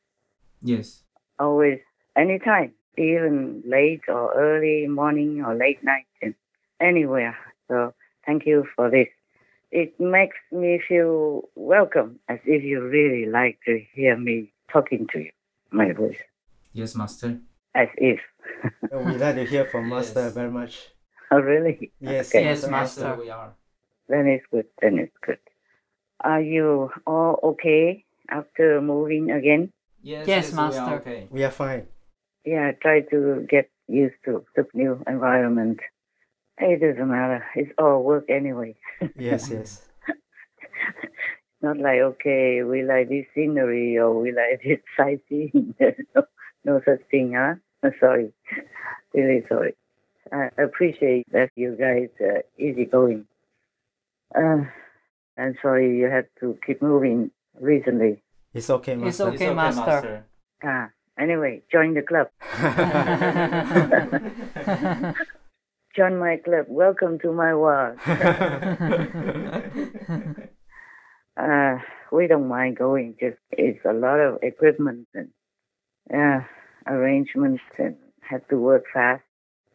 Yes. 0.62 1.02
Always, 1.38 1.79
anytime, 2.17 2.73
even 2.97 3.62
late 3.67 4.02
or 4.09 4.33
early 4.35 4.87
morning 4.87 5.43
or 5.45 5.55
late 5.55 5.83
night, 5.83 6.07
and 6.23 6.35
anywhere. 6.81 7.37
So 7.69 7.95
thank 8.26 8.47
you 8.47 8.67
for 8.76 8.90
this. 8.90 9.09
It 9.71 9.99
makes 10.00 10.37
me 10.50 10.81
feel 10.87 11.49
welcome, 11.55 12.19
as 12.29 12.40
if 12.45 12.64
you 12.64 12.83
really 12.83 13.31
like 13.31 13.59
to 13.67 13.81
hear 13.95 14.17
me 14.17 14.52
talking 14.73 15.07
to 15.12 15.21
you, 15.21 15.31
my 15.71 15.93
voice, 15.93 16.19
Yes, 16.73 16.95
Master. 16.97 17.38
as 17.75 17.88
if. 17.97 18.21
we 18.93 19.17
like 19.17 19.37
to 19.37 19.45
hear 19.45 19.64
from 19.64 19.88
Master 19.88 20.29
very 20.31 20.50
much. 20.50 20.88
Oh, 21.31 21.38
really? 21.38 21.93
Yes, 22.00 22.29
Okay. 22.31 22.45
Yes, 22.45 22.67
Master. 22.67 23.17
We 23.17 23.31
are. 23.31 23.55
Then 24.11 24.26
it's 24.26 24.45
good. 24.50 24.67
Then 24.83 24.99
it's 24.99 25.17
good. 25.25 25.38
Are 26.23 26.40
you 26.43 26.90
all 27.07 27.38
okay 27.55 28.05
after 28.29 28.81
moving 28.83 29.31
again? 29.31 29.73
Yes, 30.02 30.26
Yes, 30.26 30.52
We 30.52 30.59
are 30.59 30.71
Master. 30.71 30.95
okay. 31.00 31.29
We 31.31 31.45
are 31.45 31.50
fine. 31.50 31.87
Yeah, 32.45 32.73
try 32.83 33.00
to 33.12 33.47
get 33.49 33.71
used 33.87 34.17
to 34.25 34.45
the 34.57 34.67
new 34.75 35.02
environment. 35.07 35.79
It 36.59 36.81
doesn't 36.81 37.09
matter. 37.09 37.45
It's 37.55 37.71
all 37.79 38.02
work 38.02 38.26
anyway. 38.29 38.75
Yes, 39.17 39.50
yes. 39.50 39.83
Not 41.62 41.79
like 41.79 42.00
okay, 42.00 42.62
we 42.62 42.83
like 42.83 43.09
this 43.09 43.26
scenery 43.35 43.99
or 43.99 44.19
we 44.19 44.33
like 44.33 44.61
this 44.64 44.81
sightseeing. 44.97 45.75
no, 45.79 46.23
no 46.64 46.81
such 46.85 47.00
thing, 47.11 47.35
huh? 47.37 47.55
I'm 47.83 47.93
sorry, 48.00 48.33
really 49.14 49.45
sorry. 49.49 49.75
I 50.33 50.49
appreciate 50.62 51.26
that 51.33 51.50
you 51.57 51.76
guys 51.76 52.09
uh, 52.21 52.40
easygoing. 52.59 53.26
Uh, 54.34 54.64
I'm 55.38 55.54
sorry 55.62 55.96
you 55.99 56.10
had 56.10 56.26
to 56.40 56.58
keep 56.66 56.82
moving 56.82 57.30
recently. 57.58 58.22
It's 58.52 58.68
okay, 58.70 58.94
master. 58.94 59.28
It's 59.28 59.40
Master. 59.40 59.44
okay, 59.44 59.54
Master. 59.54 60.25
Ah, 60.62 60.90
anyway, 61.18 61.62
join 61.70 61.94
the 61.94 62.02
club. 62.02 62.28
join 65.96 66.18
my 66.18 66.37
club. 66.37 66.66
Welcome 66.68 67.18
to 67.20 67.32
my 67.32 67.54
world. 67.54 67.99
uh, 71.37 71.78
we 72.12 72.26
don't 72.26 72.49
mind 72.49 72.76
going. 72.76 73.16
Just 73.20 73.38
it's 73.52 73.84
a 73.84 73.92
lot 73.92 74.18
of 74.20 74.38
equipment 74.42 75.06
and 75.14 75.28
uh, 76.12 76.40
arrangements, 76.87 77.62
and 77.78 77.96
have 78.20 78.46
to 78.49 78.56
work 78.56 78.84
fast. 78.92 79.22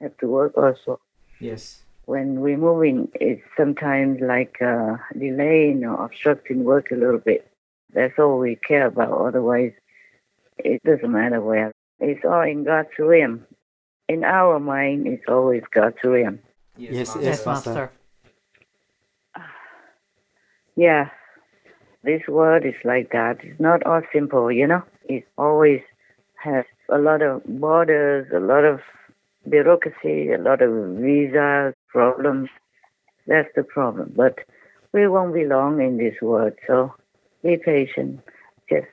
Have 0.01 0.17
to 0.17 0.27
work 0.27 0.57
also. 0.57 0.99
Yes. 1.39 1.84
When 2.05 2.39
we're 2.39 2.57
moving, 2.57 3.09
it's 3.15 3.41
sometimes 3.57 4.19
like 4.21 4.61
uh, 4.61 4.97
delaying 5.17 5.83
or 5.85 6.05
obstructing 6.05 6.63
work 6.63 6.91
a 6.91 6.95
little 6.95 7.19
bit. 7.19 7.49
That's 7.93 8.13
all 8.19 8.39
we 8.39 8.57
care 8.67 8.87
about. 8.87 9.11
Otherwise, 9.11 9.73
it 10.57 10.81
doesn't 10.83 11.11
matter 11.11 11.41
where. 11.41 11.71
It's 11.99 12.23
all 12.25 12.41
in 12.41 12.63
God's 12.63 12.89
realm. 12.99 13.45
In 14.07 14.23
our 14.23 14.59
mind, 14.59 15.07
it's 15.07 15.23
always 15.27 15.63
God's 15.73 15.97
realm. 16.03 16.39
Yes, 16.77 17.15
yes, 17.19 17.45
Master. 17.45 17.91
Yeah, 20.77 21.09
this 22.03 22.21
world 22.27 22.65
is 22.65 22.75
like 22.83 23.13
that. 23.13 23.37
It's 23.41 23.61
not 23.61 23.85
all 23.85 24.01
simple, 24.11 24.51
you 24.51 24.67
know. 24.67 24.83
It 25.05 25.25
always 25.37 25.79
has 26.43 26.65
a 26.89 26.97
lot 26.97 27.21
of 27.21 27.45
borders, 27.45 28.27
a 28.35 28.41
lot 28.41 28.65
of 28.65 28.81
bureaucracy, 29.49 30.33
a 30.33 30.37
lot 30.37 30.61
of 30.61 30.97
visa 30.97 31.73
problems. 31.95 32.49
That's 33.27 33.51
the 33.55 33.63
problem. 33.63 34.13
But 34.15 34.35
we 34.93 35.07
won't 35.07 35.33
be 35.33 35.45
long 35.45 35.81
in 35.87 35.97
this 35.97 36.17
world, 36.21 36.53
so 36.67 36.93
be 37.43 37.57
patient. 37.57 38.19
Just 38.69 38.91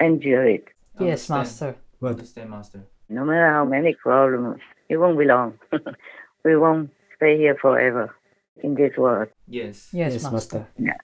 endure 0.00 0.46
it. 0.58 0.66
Yes, 1.00 1.28
Master. 1.28 1.76
Understand, 2.02 2.50
Master. 2.50 2.80
No 3.08 3.24
matter 3.24 3.50
how 3.56 3.64
many 3.64 3.94
problems, 3.94 4.60
it 4.88 4.96
won't 4.96 5.18
be 5.18 5.24
long. 5.24 5.58
we 6.44 6.56
won't 6.56 6.90
stay 7.16 7.36
here 7.36 7.56
forever 7.60 8.14
in 8.64 8.74
this 8.74 8.94
world. 8.96 9.28
Yes. 9.46 9.88
Yes, 9.92 10.22
Master. 10.22 10.66
Yeah. 10.78 11.00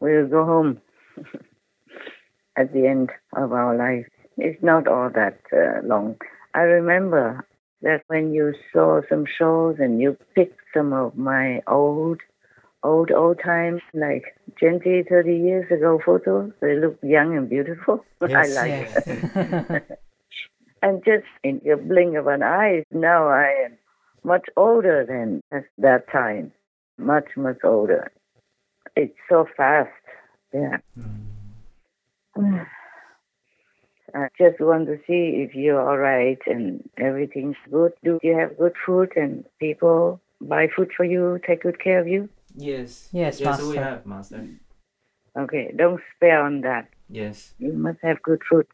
We'll 0.00 0.28
go 0.28 0.44
home 0.44 0.80
at 2.56 2.72
the 2.72 2.86
end 2.86 3.10
of 3.42 3.52
our 3.52 3.74
life. 3.76 4.06
It's 4.36 4.62
not 4.62 4.88
all 4.88 5.10
that 5.10 5.38
uh, 5.52 5.86
long. 5.86 6.16
I 6.54 6.62
remember 6.78 7.46
that 7.84 8.02
when 8.08 8.32
you 8.32 8.54
saw 8.72 9.00
some 9.08 9.24
shows 9.38 9.76
and 9.78 10.00
you 10.00 10.16
picked 10.34 10.60
some 10.74 10.92
of 10.92 11.16
my 11.16 11.60
old, 11.68 12.20
old, 12.82 13.10
old 13.10 13.38
times, 13.44 13.82
like 13.92 14.36
20, 14.58 15.04
30 15.08 15.36
years 15.36 15.70
ago 15.70 16.00
photos, 16.04 16.52
they 16.60 16.76
look 16.76 16.98
young 17.02 17.36
and 17.36 17.48
beautiful. 17.48 18.04
I 18.22 18.46
Yes. 18.46 18.54
like 18.54 18.70
Yes. 18.70 19.04
it. 19.06 19.98
and 20.82 21.04
just 21.04 21.26
in 21.42 21.60
the 21.64 21.76
blink 21.76 22.16
of 22.16 22.26
an 22.26 22.42
eye, 22.42 22.84
now 22.90 23.28
I 23.28 23.66
am 23.66 23.78
much 24.24 24.46
older 24.56 25.04
than 25.06 25.42
at 25.52 25.64
that 25.78 26.10
time. 26.10 26.52
Much, 26.98 27.36
much 27.36 27.58
older. 27.64 28.10
It's 28.96 29.18
so 29.28 29.46
fast. 29.56 29.90
Yeah. 30.52 30.78
Hmm. 32.34 32.58
I 34.14 34.28
just 34.38 34.60
want 34.60 34.86
to 34.86 34.96
see 35.06 35.42
if 35.44 35.54
you're 35.54 35.80
all 35.80 35.96
right 35.98 36.38
and 36.46 36.88
everything's 36.98 37.56
good. 37.70 37.92
Do 38.04 38.18
you 38.22 38.36
have 38.38 38.56
good 38.56 38.74
food 38.86 39.12
and 39.16 39.44
people 39.58 40.20
buy 40.40 40.68
food 40.74 40.92
for 40.96 41.04
you, 41.04 41.40
take 41.46 41.62
good 41.62 41.82
care 41.82 42.00
of 42.00 42.06
you? 42.06 42.28
Yes. 42.54 43.08
Yes, 43.12 43.40
yes, 43.40 43.60
we 43.60 43.74
Master. 43.74 43.82
have, 43.84 44.06
Master. 44.06 44.48
Okay, 45.36 45.72
don't 45.76 46.00
spare 46.14 46.40
on 46.42 46.60
that. 46.60 46.88
Yes. 47.08 47.54
You 47.58 47.72
must 47.72 47.98
have 48.02 48.22
good 48.22 48.42
food. 48.48 48.66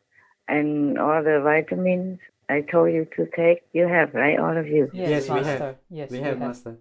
And 0.46 0.98
all 0.98 1.22
the 1.22 1.40
vitamins 1.42 2.18
I 2.50 2.60
told 2.60 2.92
you 2.92 3.06
to 3.16 3.26
take, 3.34 3.62
you 3.72 3.88
have, 3.88 4.12
right? 4.12 4.38
All 4.38 4.56
of 4.56 4.66
you. 4.66 4.90
Yes, 4.92 5.08
Yes, 5.08 5.28
we 5.28 5.34
Master. 5.36 5.50
have. 5.64 5.76
Yes, 5.88 6.10
we 6.10 6.18
have, 6.18 6.38
Master. 6.38 6.76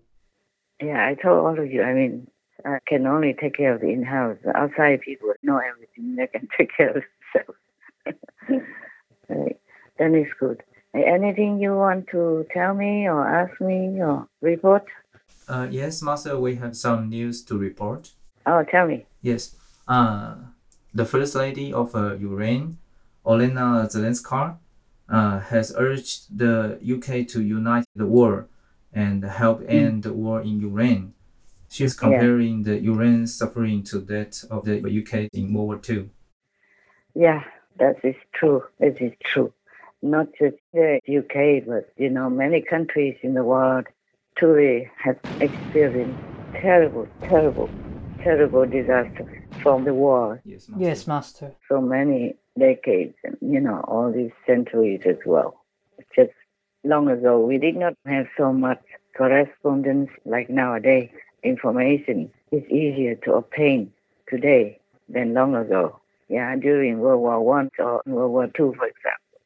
Yeah, 0.82 1.06
I 1.08 1.14
told 1.16 1.46
all 1.46 1.60
of 1.64 1.72
you. 1.72 1.84
I 1.84 1.94
mean, 1.94 2.28
I 2.66 2.80
can 2.88 3.06
only 3.08 3.34
take 3.40 3.56
care 3.56 3.76
of 3.76 3.82
the 3.82 3.88
in-house. 3.90 4.38
The 4.44 4.56
outside 4.58 5.02
people 5.02 5.32
know 5.44 5.60
everything. 5.60 6.16
They 6.16 6.28
can 6.28 6.48
take 6.58 6.76
care 6.76 6.90
of 6.90 7.04
themselves. 7.34 7.58
Right. 9.30 9.60
Then 9.98 10.16
it's 10.16 10.32
good. 10.40 10.64
Anything 10.94 11.60
you 11.60 11.76
want 11.76 12.08
to 12.08 12.46
tell 12.52 12.74
me 12.74 13.08
or 13.08 13.28
ask 13.28 13.60
me 13.62 14.02
or 14.02 14.28
report? 14.42 14.86
Uh, 15.48 15.68
yes, 15.70 16.02
Master, 16.02 16.40
we 16.40 16.56
have 16.56 16.76
some 16.76 17.10
news 17.10 17.44
to 17.44 17.58
report. 17.58 18.12
Oh, 18.46 18.64
tell 18.64 18.88
me. 18.88 19.06
Yes. 19.22 19.56
Uh, 19.88 20.36
the 20.94 21.06
First 21.06 21.36
Lady 21.36 21.72
of 21.72 21.96
uh, 21.96 22.16
Ukraine, 22.16 22.78
Olena 23.26 23.88
Zelenska, 23.92 24.58
uh, 25.10 25.40
has 25.40 25.74
urged 25.78 26.38
the 26.38 26.80
UK 26.82 27.28
to 27.28 27.42
unite 27.42 27.86
the 27.96 28.06
world 28.06 28.46
and 28.94 29.24
help 29.24 29.64
end 29.68 30.04
the 30.04 30.14
war 30.14 30.42
in 30.42 30.60
Ukraine. 30.60 31.14
She 31.70 31.84
is 31.84 31.94
comparing 31.94 32.64
the 32.64 32.80
Ukraine 32.80 33.28
suffering 33.28 33.84
to 33.84 34.00
that 34.00 34.44
of 34.50 34.66
the 34.66 34.78
UK 34.80 35.30
in 35.34 35.54
World 35.54 35.68
War 35.68 35.82
II. 35.88 36.10
Yeah, 37.14 37.44
that 37.80 37.98
is 38.04 38.16
true. 38.34 38.64
It 38.80 39.02
is 39.02 39.14
true. 39.24 39.54
Not 40.02 40.28
just 40.40 40.56
the 40.74 41.00
UK, 41.08 41.62
but 41.62 41.90
you 41.98 42.10
know, 42.10 42.30
many 42.30 42.62
countries 42.62 43.18
in 43.22 43.34
the 43.34 43.44
world 43.44 43.88
truly 44.38 44.90
have 45.04 45.18
experienced 45.40 46.22
terrible, 46.62 47.08
terrible, 47.28 47.74
terrible 48.22 48.66
disasters 48.66 49.28
from 49.62 49.84
the 49.86 49.94
war. 49.94 50.42
Yes, 50.46 50.70
master. 50.70 50.84
Yes, 50.84 51.08
Master. 51.08 51.56
So 51.70 51.82
many 51.82 52.36
decades, 52.58 53.16
and 53.24 53.38
you 53.42 53.60
know, 53.60 53.82
all 53.88 54.12
these 54.12 54.32
centuries 54.46 55.02
as 55.06 55.18
well. 55.26 55.62
Just 56.16 56.32
long 56.84 57.10
ago, 57.10 57.40
we 57.40 57.58
did 57.58 57.76
not 57.76 57.94
have 58.06 58.28
so 58.38 58.52
much 58.54 58.82
correspondence 59.18 60.10
like 60.26 60.50
nowadays. 60.50 61.10
Information 61.44 62.32
is 62.52 62.64
easier 62.70 63.16
to 63.16 63.34
obtain 63.34 63.92
today 64.30 64.80
than 65.10 65.34
long 65.34 65.56
ago. 65.56 66.00
Yeah, 66.30 66.56
during 66.56 67.00
World 67.00 67.22
War 67.22 67.42
One 67.42 67.70
or 67.80 68.02
World 68.06 68.32
War 68.32 68.48
Two, 68.56 68.74
for 68.78 68.86
example. 68.86 69.42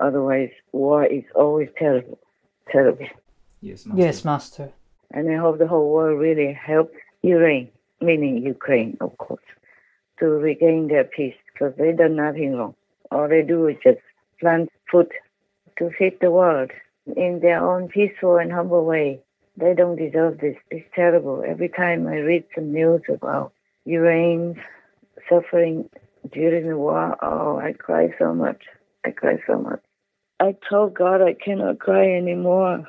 Otherwise, 0.00 0.50
war 0.72 1.04
is 1.04 1.24
always 1.34 1.68
terrible, 1.78 2.18
terrible. 2.70 3.06
Yes, 3.60 3.86
master. 3.86 4.02
Yes, 4.02 4.24
Master. 4.24 4.72
And 5.12 5.30
I 5.30 5.36
hope 5.36 5.58
the 5.58 5.68
whole 5.68 5.92
world 5.92 6.18
really 6.20 6.52
helps 6.52 6.96
Ukraine, 7.22 7.70
meaning 8.00 8.44
Ukraine, 8.44 8.96
of 9.00 9.16
course, 9.18 9.48
to 10.18 10.26
regain 10.26 10.88
their 10.88 11.04
peace 11.04 11.36
because 11.52 11.72
they 11.78 11.92
done 11.92 12.16
nothing 12.16 12.56
wrong. 12.56 12.74
All 13.12 13.28
they 13.28 13.42
do 13.42 13.68
is 13.68 13.76
just 13.82 14.00
plant 14.40 14.70
food 14.90 15.10
to 15.78 15.90
feed 15.96 16.18
the 16.20 16.30
world 16.30 16.72
in 17.16 17.40
their 17.40 17.64
own 17.64 17.88
peaceful 17.88 18.36
and 18.36 18.52
humble 18.52 18.84
way. 18.84 19.20
They 19.56 19.74
don't 19.74 19.96
deserve 19.96 20.40
this. 20.40 20.56
It's 20.70 20.86
terrible. 20.94 21.44
Every 21.46 21.68
time 21.68 22.08
I 22.08 22.16
read 22.16 22.44
some 22.54 22.72
news 22.72 23.02
about 23.08 23.52
Ukraine 23.84 24.60
suffering 25.28 25.88
during 26.32 26.68
the 26.68 26.76
war, 26.76 27.16
oh, 27.22 27.58
I 27.58 27.72
cry 27.72 28.08
so 28.18 28.34
much. 28.34 28.62
I 29.04 29.10
cry 29.10 29.38
so 29.46 29.58
much. 29.58 29.80
I 30.40 30.56
told 30.68 30.94
God 30.94 31.22
I 31.22 31.34
cannot 31.34 31.78
cry 31.78 32.10
anymore 32.12 32.86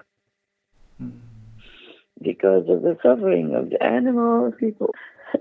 because 2.21 2.67
of 2.69 2.82
the 2.82 2.98
suffering 3.04 3.54
of 3.56 3.69
the 3.69 3.82
animals, 3.84 4.54
people, 4.60 4.93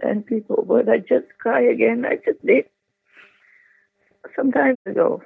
and 0.03 0.27
people. 0.27 0.65
But 0.67 0.89
I 0.89 0.99
just 0.99 1.27
cry 1.39 1.63
again. 1.63 2.05
I 2.05 2.17
just 2.17 2.45
did 2.45 2.67
some 4.37 4.53
time 4.53 4.77
ago, 4.87 5.23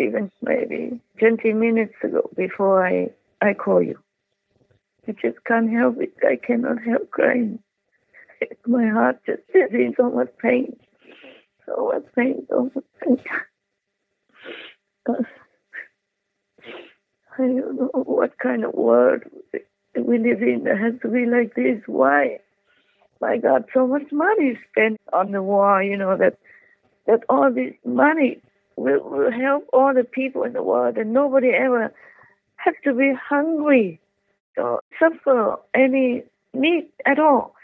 even 0.00 0.30
maybe 0.42 1.00
20 1.18 1.52
minutes 1.52 1.94
ago, 2.02 2.28
before 2.36 2.86
I, 2.86 3.10
I 3.40 3.54
call 3.54 3.82
you. 3.82 3.98
I 5.06 5.12
just 5.12 5.44
can't 5.44 5.70
help 5.70 6.00
it. 6.00 6.12
I 6.26 6.36
cannot 6.36 6.82
help 6.82 7.10
crying. 7.10 7.60
My 8.66 8.88
heart 8.88 9.20
just 9.26 9.42
is 9.54 9.72
in 9.72 9.94
so 9.96 10.10
much 10.10 10.28
pain. 10.42 10.76
So 11.66 11.92
so 12.48 12.70
much 12.74 12.84
pain. 13.04 13.18
I 15.08 15.12
don't 17.38 17.76
know 17.76 17.90
what 17.92 18.38
kind 18.38 18.64
of 18.64 18.72
world 18.72 19.22
we 19.94 20.18
live 20.18 20.42
in 20.42 20.64
that 20.64 20.78
has 20.78 20.94
to 21.02 21.08
be 21.08 21.26
like 21.26 21.54
this. 21.54 21.82
Why? 21.86 22.38
My 23.20 23.38
God, 23.38 23.64
so 23.74 23.86
much 23.86 24.10
money 24.12 24.58
spent 24.70 25.00
on 25.12 25.32
the 25.32 25.42
war, 25.42 25.82
you 25.82 25.96
know, 25.96 26.16
that 26.16 26.38
that 27.06 27.20
all 27.28 27.52
this 27.52 27.74
money 27.84 28.40
will, 28.76 29.00
will 29.02 29.30
help 29.30 29.66
all 29.72 29.94
the 29.94 30.04
people 30.04 30.42
in 30.44 30.52
the 30.52 30.62
world 30.62 30.96
and 30.96 31.12
nobody 31.12 31.48
ever 31.48 31.92
has 32.56 32.74
to 32.84 32.92
be 32.92 33.12
hungry 33.28 34.00
or 34.56 34.80
suffer 34.98 35.56
any 35.74 36.24
need 36.52 36.88
at 37.06 37.18
all. 37.18 37.54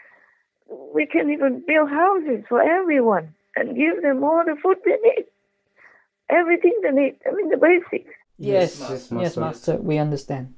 We 0.95 1.07
can 1.07 1.31
even 1.31 1.65
build 1.67 1.91
houses 1.91 2.45
for 2.49 2.63
everyone 2.63 3.35
and 3.57 3.77
give 3.77 4.03
them 4.03 4.23
all 4.25 4.43
the 4.45 4.57
food 4.63 4.79
they 4.85 4.99
need. 5.03 5.27
Everything 6.31 6.73
they 6.83 6.91
need. 6.91 7.17
I 7.27 7.35
mean 7.35 7.51
the 7.51 7.57
basics. 7.57 8.11
Yes, 8.39 9.11
yes, 9.11 9.37
Master. 9.37 9.77
We 9.77 9.99
understand. 9.99 10.55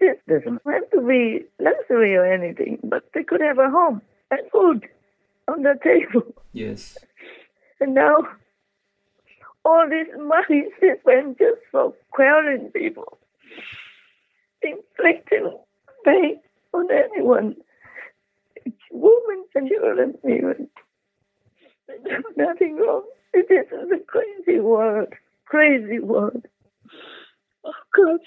This 0.00 0.16
doesn't 0.28 0.60
have 0.66 0.90
to 0.90 1.00
be 1.00 1.44
luxury 1.60 2.16
or 2.16 2.26
anything, 2.26 2.78
but 2.82 3.04
they 3.14 3.22
could 3.22 3.40
have 3.40 3.58
a 3.58 3.70
home 3.70 4.02
and 4.30 4.40
food 4.50 4.88
on 5.48 5.62
the 5.62 5.78
table. 5.82 6.34
Yes. 6.52 6.98
And 7.80 7.94
now, 7.94 8.16
all 9.64 9.88
this 9.88 10.08
money 10.18 10.64
is 10.82 10.98
spent 11.00 11.38
just 11.38 11.60
for 11.70 11.94
quelling 12.10 12.70
people, 12.74 13.18
inflicting 14.62 15.56
pain 16.04 16.40
on 16.74 16.88
anyone, 16.90 17.56
women 18.90 19.44
and 19.54 19.68
children 19.68 20.18
even. 20.24 20.68
They 21.88 21.94
do 22.04 22.22
nothing 22.36 22.76
wrong. 22.76 23.04
This 23.32 23.44
is 23.50 23.90
a 23.92 23.98
crazy 24.06 24.60
world, 24.60 25.08
crazy 25.46 25.98
world. 25.98 26.46
Oh 27.64 27.72
God. 27.96 28.20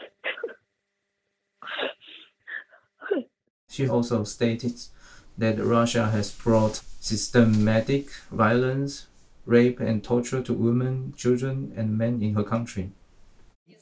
She 3.69 3.89
also 3.89 4.23
stated 4.23 4.79
that 5.37 5.59
Russia 5.59 6.07
has 6.07 6.31
brought 6.31 6.81
systematic 6.99 8.09
violence, 8.31 9.07
rape, 9.45 9.79
and 9.81 10.03
torture 10.03 10.41
to 10.41 10.53
women, 10.53 11.13
children, 11.17 11.73
and 11.75 11.97
men 11.97 12.21
in 12.21 12.35
her 12.35 12.43
country. 12.43 12.91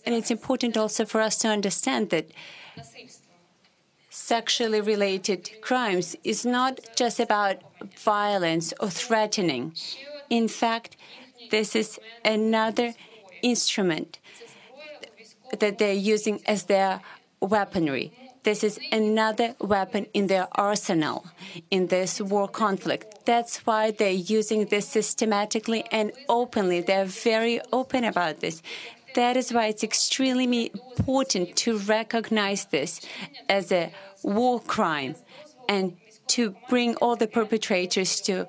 And 0.05 0.15
it's 0.15 0.31
important 0.31 0.75
also 0.77 1.05
for 1.05 1.21
us 1.21 1.38
to 1.38 1.47
understand 1.47 2.09
that 2.09 2.31
sexually 4.13 4.80
related 4.80 5.49
crimes 5.62 6.15
is 6.23 6.45
not 6.45 6.80
just 6.95 7.19
about 7.19 7.58
violence 7.97 8.71
or 8.80 8.89
threatening. 8.89 9.73
In 10.30 10.47
fact, 10.47 10.95
this 11.49 11.76
is 11.76 11.99
another 12.23 12.93
instrument 13.41 14.19
that 15.60 15.80
they're 15.80 15.93
using 16.15 16.41
as 16.45 16.63
their 16.65 17.02
weaponry. 17.39 18.13
This 18.43 18.63
is 18.63 18.80
another 18.91 19.56
weapon 19.60 20.06
in 20.13 20.28
their 20.28 20.47
arsenal 20.52 21.26
in 21.71 21.88
this 21.88 22.21
war 22.21 22.47
conflict. 22.47 23.26
That's 23.26 23.65
why 23.65 23.91
they're 23.91 24.12
using 24.12 24.65
this 24.65 24.88
systematically 24.88 25.86
and 25.91 26.12
openly. 26.30 26.82
They're 26.82 27.06
very 27.06 27.62
open 27.71 28.04
about 28.04 28.41
this. 28.41 28.62
That 29.14 29.37
is 29.37 29.52
why 29.52 29.66
it's 29.66 29.83
extremely 29.83 30.70
important 30.98 31.57
to 31.64 31.78
recognize 31.78 32.66
this 32.66 33.00
as 33.48 33.72
a 33.72 33.90
war 34.22 34.61
crime 34.61 35.14
and 35.68 35.96
to 36.28 36.54
bring 36.68 36.94
all 36.96 37.16
the 37.16 37.26
perpetrators 37.26 38.20
to 38.28 38.46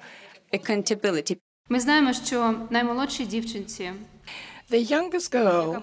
accountability. 0.54 1.38
Ми 1.70 1.80
знаємо, 1.80 2.14
що 2.14 2.54
наймолодшій 2.70 3.26
дівчинці 3.26 3.92
The 4.72 4.84
youngest 4.84 5.32
girl 5.32 5.82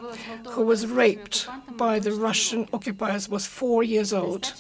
who 0.54 0.62
was 0.72 0.86
raped 0.86 1.48
by 1.76 1.98
the 1.98 2.12
Russian 2.12 2.68
occupiers 2.72 3.28
was 3.28 3.44
four 3.44 3.82
years 3.82 4.12
old. 4.12 4.54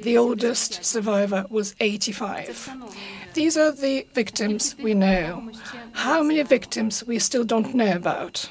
The 0.00 0.16
oldest 0.16 0.84
survivor 0.84 1.44
was 1.50 1.74
85. 1.80 2.70
These 3.34 3.56
are 3.56 3.72
the 3.72 4.06
victims 4.14 4.76
we 4.78 4.94
know. 4.94 5.50
How 5.92 6.22
many 6.22 6.44
victims 6.44 7.02
we 7.04 7.18
still 7.18 7.42
don't 7.42 7.74
know 7.74 7.92
about? 7.96 8.48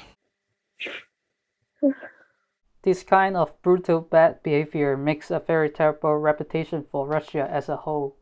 This 2.83 3.03
kind 3.03 3.35
of 3.35 3.61
brutal 3.61 4.01
bad 4.01 4.41
behavior 4.41 4.95
makes 4.95 5.31
a 5.31 5.39
very 5.39 5.69
terrible 5.69 6.15
reputation 6.17 6.85
for 6.89 7.05
Russia 7.05 7.47
as 7.51 7.67
a 7.67 7.75
whole. 7.75 8.15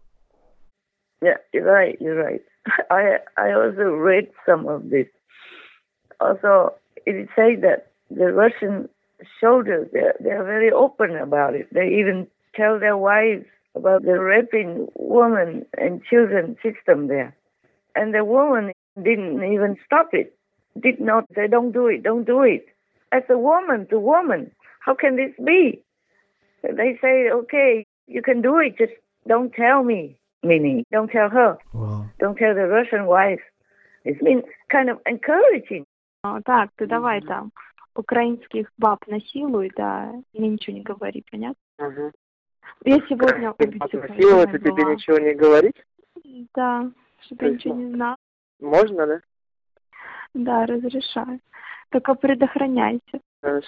Yeah, 1.21 1.37
you're 1.53 1.71
right, 1.71 1.97
you're 2.01 2.21
right. 2.21 2.41
I 2.89 3.17
I 3.37 3.51
also 3.51 3.91
read 3.91 4.29
some 4.45 4.67
of 4.67 4.89
this. 4.89 5.07
Also, 6.19 6.73
it 7.05 7.29
say 7.35 7.55
that 7.55 7.91
the 8.09 8.33
Russian 8.33 8.89
soldiers 9.39 9.89
they're, 9.93 10.15
they're 10.19 10.43
very 10.43 10.71
open 10.71 11.15
about 11.15 11.55
it. 11.55 11.67
They 11.71 11.87
even 11.99 12.27
tell 12.55 12.79
their 12.79 12.97
wives 12.97 13.45
about 13.75 14.03
the 14.03 14.19
raping 14.19 14.87
women 14.95 15.65
and 15.77 16.03
children 16.03 16.57
system 16.63 17.07
there. 17.07 17.35
And 17.95 18.13
the 18.13 18.25
woman 18.25 18.71
didn't 19.01 19.43
even 19.43 19.77
stop 19.85 20.09
it. 20.13 20.35
Did 20.79 20.99
not 20.99 21.25
say, 21.35 21.47
don't 21.47 21.71
do 21.71 21.87
it, 21.87 22.03
don't 22.03 22.25
do 22.25 22.41
it. 22.41 22.65
As 23.11 23.23
a 23.29 23.37
woman 23.37 23.87
to 23.89 23.99
woman, 23.99 24.51
how 24.79 24.95
can 24.95 25.15
this 25.15 25.33
be? 25.43 25.83
They 26.63 26.97
say, 27.01 27.29
okay, 27.31 27.85
you 28.07 28.21
can 28.21 28.41
do 28.41 28.57
it, 28.57 28.77
just 28.77 28.93
don't 29.27 29.53
tell 29.53 29.83
me, 29.83 30.17
meaning 30.43 30.85
don't 30.91 31.09
tell 31.09 31.29
her. 31.29 31.57
Wow. 31.73 32.09
Don't 32.19 32.37
tell 32.37 32.53
the 32.53 32.67
Russian 32.67 33.05
wife. 33.05 33.41
It's 34.03 34.21
been 34.21 34.43
kind 34.69 34.89
of 34.89 34.99
encouraging. 35.05 35.85
Так, 36.45 36.71
ты 36.75 36.87
давай 36.87 37.21
там 37.21 37.51
украинских 37.95 38.71
баб 38.77 39.05
насилуй, 39.07 39.71
да, 39.75 40.13
мне 40.33 40.49
ничего 40.49 40.75
не 40.75 40.83
говори, 40.83 41.23
понятно? 41.31 41.61
Угу. 41.79 42.11
Я 42.85 42.99
сегодня 43.07 43.51
убийца. 43.51 43.97
Насиловать 43.97 44.53
и 44.53 44.59
тебе 44.59 44.83
ничего 44.83 45.17
не 45.19 45.33
говорить? 45.33 45.81
Да, 46.53 46.91
чтобы 47.21 47.45
я 47.45 47.51
ничего 47.51 47.75
не 47.75 47.93
знала. 47.93 48.17
Можно, 48.59 49.07
да? 49.07 49.21
Да, 50.33 50.65
разрешаю. 50.65 51.39
Только 51.90 52.14
предохраняйся. 52.14 53.20
Хорошо. 53.42 53.66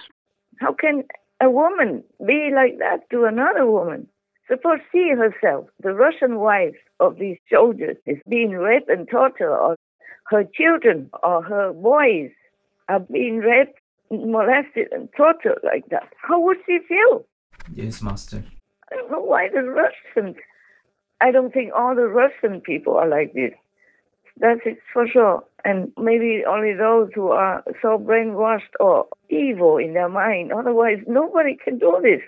How 0.60 0.72
can 0.72 1.04
a 1.40 1.50
woman 1.50 2.04
be 2.24 2.50
like 2.52 2.78
that 2.78 3.08
to 3.10 3.24
another 3.24 3.66
woman? 3.66 4.08
Suppose 4.48 4.80
she 4.92 5.10
herself, 5.10 5.68
the 5.80 5.94
Russian 5.94 6.38
wife 6.38 6.76
of 7.00 7.16
these 7.18 7.38
soldiers, 7.50 7.96
is 8.06 8.18
being 8.28 8.50
raped 8.50 8.90
and 8.90 9.08
tortured, 9.08 9.50
or 9.50 9.76
her 10.26 10.44
children 10.44 11.10
or 11.22 11.42
her 11.42 11.72
boys 11.72 12.30
are 12.88 13.00
being 13.00 13.38
raped, 13.38 13.78
molested, 14.10 14.88
and 14.92 15.08
tortured 15.16 15.60
like 15.64 15.86
that. 15.90 16.12
How 16.16 16.38
would 16.40 16.58
she 16.66 16.78
feel? 16.86 17.26
Yes, 17.74 18.02
Master. 18.02 18.44
I 18.92 18.96
don't 18.96 19.10
know 19.10 19.20
why 19.20 19.48
the 19.48 19.62
Russians. 19.62 20.36
I 21.20 21.30
don't 21.30 21.52
think 21.52 21.72
all 21.74 21.94
the 21.94 22.08
Russian 22.08 22.60
people 22.60 22.96
are 22.96 23.08
like 23.08 23.32
this. 23.32 23.52
That's 24.39 24.61
it 24.65 24.79
for 24.93 25.07
sure. 25.07 25.43
And 25.65 25.91
maybe 25.97 26.43
only 26.47 26.73
those 26.73 27.09
who 27.13 27.29
are 27.29 27.63
so 27.81 27.97
brainwashed 27.97 28.73
or 28.79 29.07
evil 29.29 29.77
in 29.77 29.93
their 29.93 30.09
mind. 30.09 30.53
Otherwise, 30.53 30.99
nobody 31.07 31.57
can 31.61 31.77
do 31.77 31.99
this. 32.01 32.21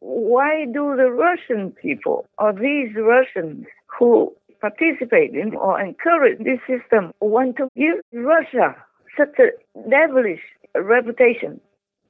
Why 0.00 0.66
do 0.66 0.94
the 0.96 1.10
Russian 1.10 1.70
people 1.70 2.26
or 2.38 2.52
these 2.52 2.94
Russians 2.96 3.66
who 3.98 4.34
participate 4.60 5.34
in 5.34 5.54
or 5.54 5.80
encourage 5.80 6.38
this 6.38 6.60
system 6.68 7.12
want 7.20 7.56
to 7.56 7.68
give 7.76 8.00
Russia 8.12 8.76
such 9.16 9.38
a 9.38 9.50
devilish 9.88 10.40
reputation 10.74 11.60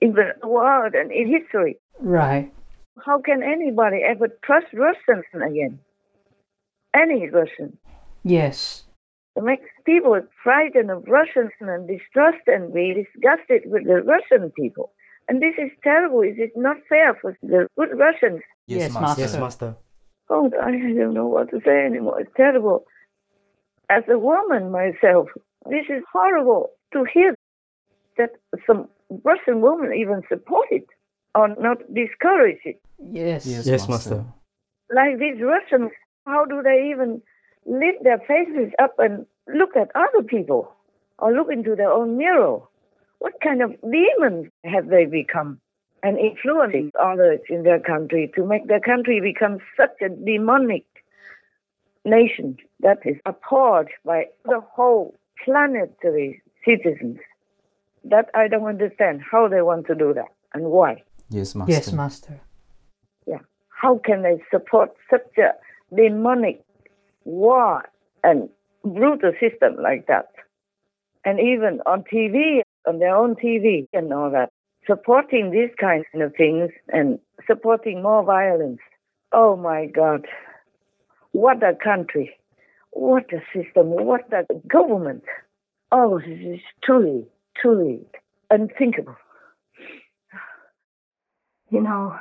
in 0.01 0.15
the 0.15 0.47
world 0.47 0.95
and 0.95 1.13
in 1.13 1.31
history? 1.31 1.79
Right. 2.01 2.53
How 3.05 3.21
can 3.21 3.43
anybody 3.43 4.01
ever 4.07 4.29
trust 4.45 4.67
Russians 4.73 5.25
again? 5.35 5.79
Any 6.95 7.31
Russian? 7.31 7.79
Yes. 8.23 8.85
It 9.37 9.45
makes 9.45 9.65
people 9.85 10.21
frightened 10.43 10.91
of 10.91 11.05
Russians 11.09 11.53
and 11.61 11.89
distrust 11.89 12.43
and 12.47 12.73
be 12.73 12.95
disgusted 12.95 13.63
with 13.67 13.85
the 13.87 14.03
Russian 14.03 14.51
people. 14.51 14.93
And 15.29 15.41
this 15.41 15.55
is 15.57 15.71
terrible. 15.83 16.21
It 16.21 16.39
is 16.39 16.51
not 16.57 16.77
fair 16.89 17.15
for 17.15 17.37
the 17.43 17.67
good 17.79 17.97
Russians. 17.97 18.43
Yes, 18.67 18.81
Yes, 18.81 18.95
Master. 18.95 19.21
Yes, 19.23 19.37
Master. 19.39 19.77
Oh, 20.29 20.51
I 20.63 20.71
don't 20.71 21.15
know 21.15 21.27
what 21.27 21.51
to 21.51 21.61
say 21.65 21.87
anymore. 21.87 22.21
It's 22.21 22.31
terrible. 22.37 22.85
As 23.89 24.05
a 24.09 24.19
woman 24.19 24.71
myself, 24.71 25.29
this 25.69 25.87
is 25.89 26.03
horrible 26.13 26.71
to 26.93 27.05
hear 27.13 27.35
that 28.19 28.31
some 28.67 28.89
Russian 29.25 29.61
women 29.61 29.93
even 29.95 30.23
support 30.29 30.69
it 30.71 30.87
or 31.35 31.49
not 31.59 31.79
discourage 31.95 32.61
it. 32.65 32.81
Yes. 32.99 33.47
Yes, 33.47 33.89
Master. 33.89 34.25
Like 34.95 35.19
these 35.19 35.41
Russians, 35.41 35.91
how 36.27 36.45
do 36.45 36.63
they 36.63 36.91
even 36.93 37.23
lift 37.67 38.03
their 38.03 38.19
faces 38.19 38.73
up 38.79 38.95
and 38.99 39.27
look 39.53 39.77
at 39.77 39.91
other 39.95 40.23
people 40.27 40.73
or 41.19 41.33
look 41.33 41.49
into 41.51 41.75
their 41.77 41.93
own 41.93 42.17
mirror? 42.17 42.61
What 43.19 43.35
kind 43.43 43.63
of 43.63 43.75
demons 43.83 44.51
have 44.65 44.89
they 44.89 45.05
become? 45.05 45.61
And 46.05 46.19
influencing 46.19 46.91
others 47.01 47.39
in 47.49 47.63
their 47.63 47.79
country 47.79 48.33
to 48.35 48.45
make 48.45 48.67
their 48.67 48.81
country 48.81 49.21
become 49.21 49.59
such 49.77 50.01
a 50.01 50.09
demonic 50.09 50.85
nation 52.05 52.57
that 52.81 52.99
is 53.05 53.17
abhorred 53.25 53.89
by 54.05 54.25
the 54.45 54.61
whole 54.61 55.15
planetary 55.45 56.43
citizens. 56.65 57.19
That 58.05 58.31
I 58.35 58.49
don't 58.49 58.67
understand 58.67 59.23
how 59.31 59.47
they 59.47 59.63
want 59.63 59.87
to 59.87 59.95
do 59.95 60.13
that 60.15 60.33
and 60.55 60.65
why. 60.65 61.05
Yes, 61.31 61.55
Master. 61.55 61.73
Yes, 61.73 61.93
Master. 61.93 62.41
Yeah. 63.27 63.39
How 63.69 63.99
can 63.99 64.23
they 64.23 64.43
support 64.51 64.91
such 65.09 65.39
a 65.39 65.53
demonic 65.95 66.65
war 67.25 67.85
and 68.23 68.49
brutal 68.85 69.33
system 69.41 69.77
like 69.83 70.07
that? 70.07 70.29
And 71.25 71.39
even 71.39 71.81
on 71.87 72.05
TV, 72.13 72.63
on 72.87 72.99
their 72.99 73.15
own 73.15 73.37
TV 73.37 73.87
and 73.93 74.13
all 74.13 74.31
that, 74.31 74.51
supporting 74.87 75.51
these 75.51 75.71
kinds 75.81 76.07
of 76.15 76.35
things 76.37 76.71
and 76.89 77.19
supporting 77.47 78.03
more 78.03 78.25
violence. 78.25 78.81
Oh 79.33 79.57
my 79.57 79.87
God. 79.87 80.27
What 81.33 81.63
a 81.63 81.75
country. 81.75 82.37
What 82.91 83.33
a 83.33 83.41
system. 83.55 83.89
What 83.89 84.33
a 84.33 84.45
government. 84.67 85.25
Oh, 85.91 86.19
this 86.19 86.39
is 86.41 86.61
truly, 86.83 87.27
truly 87.57 88.01
unthinkable. 88.51 89.17
You 91.71 91.81
know, 91.81 92.17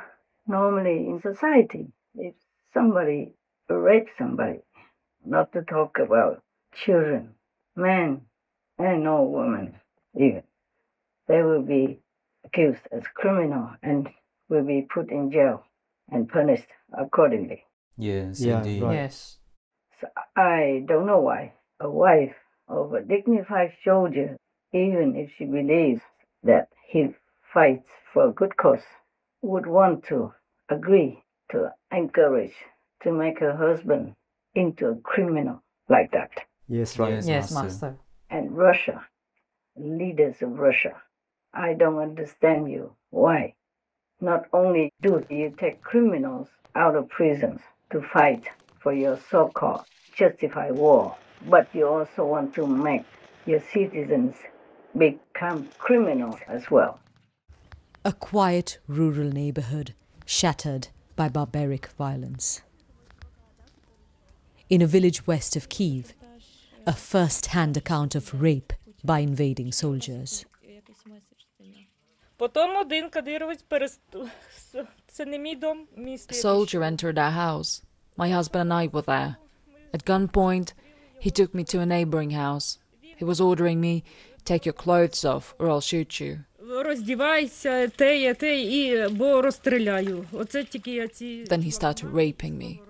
normally 0.46 1.08
in 1.08 1.20
society, 1.22 1.88
if 2.14 2.34
somebody 2.72 3.32
rapes 3.68 4.10
somebody, 4.18 4.60
not 5.24 5.52
to 5.52 5.62
talk 5.62 5.98
about 5.98 6.42
children, 6.74 7.34
men, 7.76 8.22
and 8.78 9.04
no 9.04 9.22
women 9.22 9.74
even, 10.14 10.42
they 11.28 11.42
will 11.42 11.62
be 11.62 12.00
accused 12.44 12.82
as 12.90 13.02
criminal 13.14 13.70
and 13.82 14.08
will 14.48 14.64
be 14.64 14.86
put 14.92 15.10
in 15.10 15.30
jail 15.30 15.64
and 16.10 16.28
punished 16.28 16.66
accordingly. 16.92 17.64
Yes, 17.96 18.40
Yeah, 18.40 18.58
indeed. 18.58 18.82
right. 18.82 18.94
Yes. 18.94 19.38
So 20.00 20.08
I 20.36 20.84
don't 20.86 21.06
know 21.06 21.20
why 21.20 21.52
a 21.80 21.88
wife 21.90 22.34
of 22.68 22.92
a 22.94 23.02
dignified 23.02 23.72
soldier, 23.84 24.36
even 24.72 25.14
if 25.16 25.30
she 25.36 25.44
believes 25.44 26.02
that 26.42 26.68
he 26.88 27.14
fights 27.54 27.88
for 28.12 28.28
a 28.28 28.32
good 28.32 28.56
cause, 28.56 28.82
would 29.42 29.66
want 29.66 30.04
to 30.04 30.32
agree 30.68 31.22
to 31.50 31.72
encourage 31.92 32.54
to 33.02 33.12
make 33.12 33.38
her 33.40 33.56
husband 33.56 34.14
into 34.54 34.88
a 34.88 34.96
criminal 34.96 35.62
like 35.88 36.10
that. 36.12 36.30
Yes, 36.68 36.98
right. 36.98 37.12
Yes, 37.12 37.26
Yes, 37.26 37.50
master. 37.50 37.66
master. 37.66 37.96
And 38.30 38.56
Russia, 38.56 39.04
leaders 39.76 40.36
of 40.40 40.58
Russia, 40.58 40.94
I 41.52 41.74
don't 41.74 41.98
understand 41.98 42.70
you. 42.70 42.94
Why? 43.10 43.54
Not 44.20 44.46
only 44.52 44.92
do 45.02 45.24
you 45.28 45.54
take 45.58 45.82
criminals 45.82 46.48
out 46.74 46.96
of 46.96 47.08
prisons 47.08 47.60
to 47.90 48.00
fight 48.00 48.48
for 48.80 48.92
your 48.92 49.18
so 49.30 49.48
called 49.48 49.84
justified 50.14 50.72
war, 50.72 51.16
but 51.48 51.68
you 51.74 51.86
also 51.86 52.24
want 52.24 52.54
to 52.54 52.66
make 52.66 53.04
your 53.46 53.60
citizens 53.72 54.36
become 54.96 55.68
criminals 55.78 56.38
as 56.46 56.70
well. 56.70 57.00
A 58.04 58.12
quiet 58.12 58.78
rural 58.88 59.30
neighborhood 59.30 59.94
shattered 60.24 60.88
by 61.16 61.28
barbaric 61.28 61.86
violence 61.98 62.62
in 64.72 64.80
a 64.80 64.86
village 64.86 65.26
west 65.26 65.54
of 65.54 65.68
Kiev, 65.68 66.14
a 66.86 66.94
first 66.94 67.48
hand 67.48 67.76
account 67.76 68.14
of 68.14 68.40
rape 68.40 68.72
by 69.04 69.18
invading 69.18 69.70
soldiers. 69.70 70.46
A 76.30 76.34
soldier 76.34 76.82
entered 76.82 77.18
our 77.18 77.32
house. 77.32 77.82
My 78.16 78.30
husband 78.30 78.62
and 78.62 78.72
I 78.72 78.86
were 78.86 79.02
there. 79.02 79.36
At 79.92 80.06
gunpoint, 80.06 80.72
he 81.20 81.30
took 81.30 81.54
me 81.54 81.64
to 81.64 81.80
a 81.80 81.84
neighboring 81.84 82.30
house. 82.30 82.78
He 83.02 83.26
was 83.26 83.42
ordering 83.42 83.78
me, 83.78 84.04
Take 84.46 84.64
your 84.64 84.72
clothes 84.72 85.22
off, 85.22 85.54
or 85.58 85.68
I'll 85.68 85.82
shoot 85.82 86.18
you. 86.18 86.46
Then 91.44 91.60
he 91.60 91.70
started 91.70 92.08
raping 92.08 92.56
me. 92.56 92.80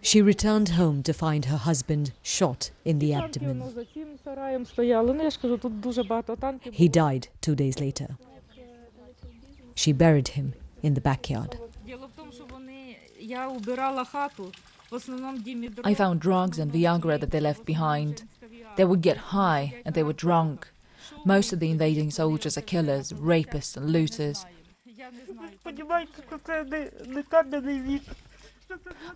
She 0.00 0.22
returned 0.22 0.70
home 0.70 1.02
to 1.02 1.12
find 1.12 1.46
her 1.46 1.56
husband 1.56 2.12
shot 2.22 2.70
in 2.84 2.98
the 2.98 3.14
abdomen. 3.14 3.62
He 6.72 6.88
died 6.88 7.28
two 7.40 7.54
days 7.54 7.80
later. 7.80 8.16
She 9.74 9.92
buried 9.92 10.28
him 10.28 10.54
in 10.82 10.94
the 10.94 11.00
backyard. 11.00 11.58
I 15.84 15.94
found 15.94 16.20
drugs 16.20 16.58
and 16.58 16.72
Viagra 16.72 17.20
that 17.20 17.30
they 17.30 17.40
left 17.40 17.64
behind. 17.64 18.22
They 18.76 18.84
would 18.84 19.02
get 19.02 19.16
high 19.16 19.74
and 19.84 19.94
they 19.94 20.02
were 20.02 20.12
drunk. 20.12 20.68
Most 21.24 21.52
of 21.52 21.60
the 21.60 21.70
invading 21.70 22.10
soldiers 22.10 22.56
are 22.56 22.62
killers, 22.62 23.12
rapists, 23.12 23.76
and 23.76 23.90
looters. 23.90 24.46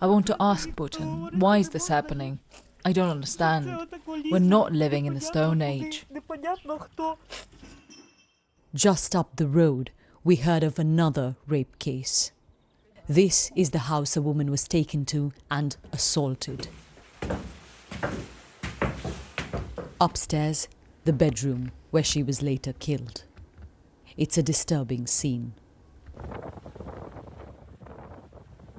I 0.01 0.07
want 0.07 0.27
to 0.27 0.37
ask 0.41 0.69
Putin, 0.71 1.35
why 1.35 1.59
is 1.59 1.69
this 1.69 1.88
happening? 1.88 2.41
I 2.85 2.93
don't 2.93 3.11
understand. 3.11 3.88
We're 4.31 4.38
not 4.38 4.73
living 4.73 5.07
in 5.07 5.15
the 5.15 5.21
Stone 5.21 5.62
Age. 5.62 6.07
Just 8.75 9.15
up 9.15 9.37
the 9.37 9.47
road, 9.47 9.91
we 10.25 10.37
heard 10.37 10.65
of 10.65 10.79
another 10.79 11.37
rape 11.47 11.79
case. 11.79 12.33
This 13.09 13.51
is 13.55 13.71
the 13.71 13.81
house 13.91 14.17
a 14.17 14.23
woman 14.23 14.51
was 14.51 14.67
taken 14.67 15.05
to 15.07 15.33
and 15.51 15.77
assaulted. 15.93 16.69
Upstairs, 20.01 20.69
the 21.05 21.12
bedroom 21.12 21.71
where 21.91 22.03
she 22.03 22.23
was 22.23 22.43
later 22.43 22.73
killed. 22.73 23.25
It's 24.17 24.38
a 24.38 24.43
disturbing 24.43 25.07
scene. 25.07 25.53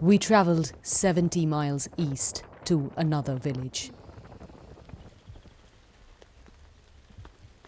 We 0.03 0.17
travelled 0.17 0.73
70 0.81 1.45
miles 1.45 1.87
east 1.95 2.43
to 2.65 2.91
another 2.97 3.35
village. 3.35 3.89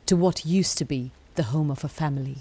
To 0.07 0.17
what 0.17 0.45
used 0.45 0.77
to 0.79 0.83
be 0.83 1.11
the 1.35 1.43
home 1.43 1.71
of 1.71 1.85
a 1.85 1.87
family. 1.87 2.39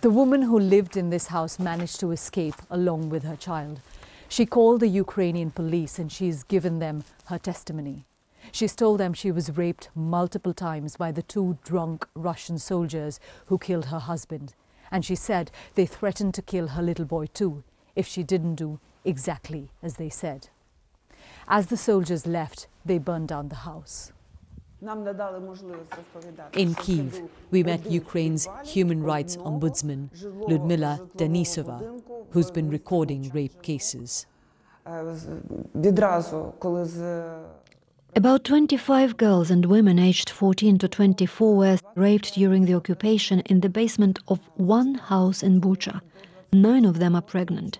The 0.00 0.10
woman 0.10 0.42
who 0.42 0.58
lived 0.58 0.96
in 0.96 1.10
this 1.10 1.28
house 1.28 1.60
managed 1.60 2.00
to 2.00 2.10
escape 2.10 2.56
along 2.68 3.10
with 3.10 3.22
her 3.22 3.36
child. 3.36 3.82
She 4.28 4.46
called 4.46 4.80
the 4.80 4.88
Ukrainian 4.88 5.52
police 5.52 6.00
and 6.00 6.10
she's 6.10 6.42
given 6.42 6.80
them 6.80 7.04
her 7.26 7.38
testimony. 7.38 8.04
She's 8.50 8.74
told 8.74 8.98
them 8.98 9.14
she 9.14 9.30
was 9.30 9.56
raped 9.56 9.90
multiple 9.94 10.54
times 10.54 10.96
by 10.96 11.12
the 11.12 11.22
two 11.22 11.56
drunk 11.62 12.04
Russian 12.16 12.58
soldiers 12.58 13.20
who 13.46 13.58
killed 13.58 13.84
her 13.84 14.00
husband. 14.00 14.54
And 14.90 15.04
she 15.04 15.14
said 15.14 15.52
they 15.76 15.86
threatened 15.86 16.34
to 16.34 16.42
kill 16.42 16.66
her 16.74 16.82
little 16.82 17.04
boy 17.04 17.26
too 17.26 17.62
if 17.94 18.06
she 18.06 18.22
didn't 18.22 18.56
do 18.56 18.80
exactly 19.04 19.70
as 19.82 19.94
they 19.94 20.08
said. 20.08 20.48
As 21.48 21.66
the 21.66 21.76
soldiers 21.76 22.26
left, 22.26 22.68
they 22.84 22.98
burned 22.98 23.28
down 23.28 23.48
the 23.48 23.56
house. 23.56 24.12
In 26.54 26.74
Kiev, 26.74 27.22
we 27.50 27.62
met 27.62 27.90
Ukraine's 27.90 28.48
human 28.64 29.02
rights 29.02 29.36
ombudsman, 29.36 30.08
Ludmila 30.48 31.06
Denisova, 31.18 32.00
who's 32.30 32.50
been 32.50 32.70
recording 32.70 33.30
rape 33.34 33.60
cases. 33.62 34.26
About 38.16 38.44
25 38.44 39.16
girls 39.18 39.50
and 39.50 39.66
women 39.66 39.98
aged 39.98 40.30
14 40.30 40.78
to 40.78 40.88
24 40.88 41.56
were 41.56 41.78
raped 41.94 42.34
during 42.34 42.64
the 42.64 42.74
occupation 42.74 43.40
in 43.40 43.60
the 43.60 43.68
basement 43.68 44.18
of 44.28 44.40
one 44.56 44.94
house 44.94 45.42
in 45.42 45.60
Bucha. 45.60 46.00
Nine 46.52 46.84
of 46.84 46.98
them 46.98 47.14
are 47.14 47.22
pregnant. 47.22 47.78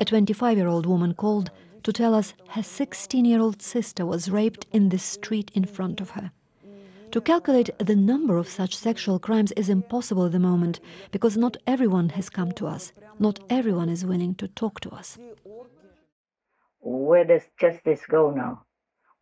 A 0.00 0.04
25 0.04 0.56
year 0.56 0.66
old 0.66 0.84
woman 0.84 1.14
called 1.14 1.52
to 1.84 1.92
tell 1.92 2.12
us 2.12 2.34
her 2.48 2.62
16 2.62 3.24
year 3.24 3.40
old 3.40 3.62
sister 3.62 4.04
was 4.04 4.30
raped 4.30 4.66
in 4.72 4.88
the 4.88 4.98
street 4.98 5.52
in 5.54 5.64
front 5.64 6.00
of 6.00 6.10
her. 6.10 6.32
To 7.12 7.20
calculate 7.20 7.70
the 7.78 7.94
number 7.94 8.36
of 8.36 8.48
such 8.48 8.76
sexual 8.76 9.20
crimes 9.20 9.52
is 9.52 9.68
impossible 9.68 10.26
at 10.26 10.32
the 10.32 10.40
moment 10.40 10.80
because 11.12 11.36
not 11.36 11.56
everyone 11.68 12.08
has 12.08 12.28
come 12.28 12.50
to 12.52 12.66
us. 12.66 12.92
Not 13.20 13.38
everyone 13.48 13.88
is 13.88 14.04
willing 14.04 14.34
to 14.36 14.48
talk 14.48 14.80
to 14.80 14.90
us. 14.90 15.16
Where 16.80 17.24
does 17.24 17.48
justice 17.60 18.04
go 18.10 18.32
now? 18.32 18.64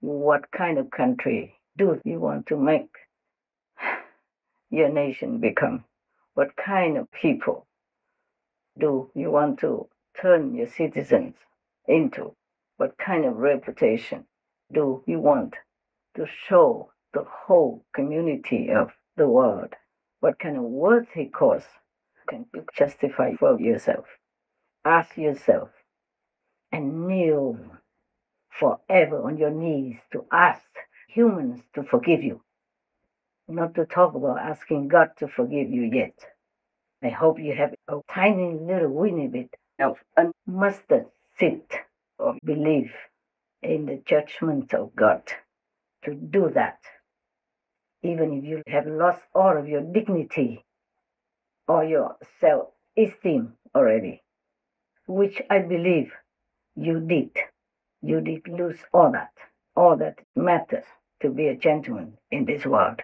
What 0.01 0.51
kind 0.51 0.79
of 0.79 0.91
country 0.91 1.55
do 1.77 2.01
you 2.05 2.19
want 2.19 2.47
to 2.47 2.57
make 2.57 2.89
your 4.71 4.89
nation 4.89 5.39
become? 5.41 5.85
What 6.33 6.57
kind 6.57 6.97
of 6.97 7.13
people 7.13 7.67
do 8.79 9.11
you 9.15 9.31
want 9.31 9.59
to 9.61 9.89
turn 10.21 10.55
your 10.55 10.67
citizens 10.67 11.35
into? 11.87 12.35
What 12.77 12.97
kind 12.99 13.25
of 13.25 13.37
reputation 13.37 14.27
do 14.73 15.03
you 15.07 15.21
want 15.21 15.55
to 16.17 16.27
show 16.27 16.91
the 17.13 17.25
whole 17.25 17.85
community 17.95 18.71
of 18.71 18.91
the 19.17 19.29
world? 19.29 19.75
What 20.21 20.39
kind 20.39 20.57
of 20.57 20.63
worthy 20.63 21.27
cause 21.27 21.65
can 22.29 22.47
you 22.55 22.65
justify 22.77 23.35
for 23.35 23.61
yourself? 23.61 24.07
Ask 24.85 25.17
yourself 25.17 25.71
and 26.73 27.07
kneel 27.07 27.59
forever 28.49 29.23
on 29.23 29.37
your 29.37 29.51
knees 29.51 29.99
to 30.13 30.25
ask 30.33 30.65
humans 31.09 31.63
to 31.75 31.83
forgive 31.83 32.23
you. 32.23 32.43
Not 33.49 33.75
to 33.75 33.85
talk 33.85 34.15
about 34.15 34.39
asking 34.39 34.89
God 34.89 35.11
to 35.19 35.29
forgive 35.29 35.71
you 35.71 35.83
yet. 35.83 36.15
I 37.03 37.11
hope 37.11 37.39
you 37.41 37.55
have 37.55 37.75
a 37.89 38.01
tiny 38.13 38.55
little 38.59 38.91
weeny 38.91 39.29
bit 39.29 39.55
of 39.81 39.99
a 40.17 40.33
mustard 40.47 41.07
seed 41.39 41.65
of 42.19 42.39
belief 42.45 42.93
in 43.63 43.87
the 43.87 44.03
judgment 44.07 44.75
of 44.75 44.95
God 44.95 45.23
to 46.05 46.15
do 46.15 46.51
that. 46.55 46.79
Even 48.03 48.33
if 48.35 48.45
you 48.45 48.63
have 48.67 48.87
lost 48.87 49.23
all 49.35 49.57
of 49.57 49.69
your 49.69 49.83
dignity 49.83 50.65
or 51.69 51.85
your 51.85 52.17
self 52.41 52.69
esteem 52.97 53.55
already, 53.75 54.23
which 55.07 55.43
I 55.51 55.61
believe 55.61 56.13
you 56.77 57.01
did. 57.01 57.31
You 58.03 58.21
did 58.21 58.49
lose 58.49 58.79
all 58.93 59.13
that, 59.13 59.33
all 59.77 59.97
that 59.99 60.19
matters 60.35 60.85
to 61.21 61.31
be 61.31 61.49
a 61.49 61.57
gentleman 61.57 62.19
in 62.31 62.45
this 62.45 62.67
world. 62.67 63.01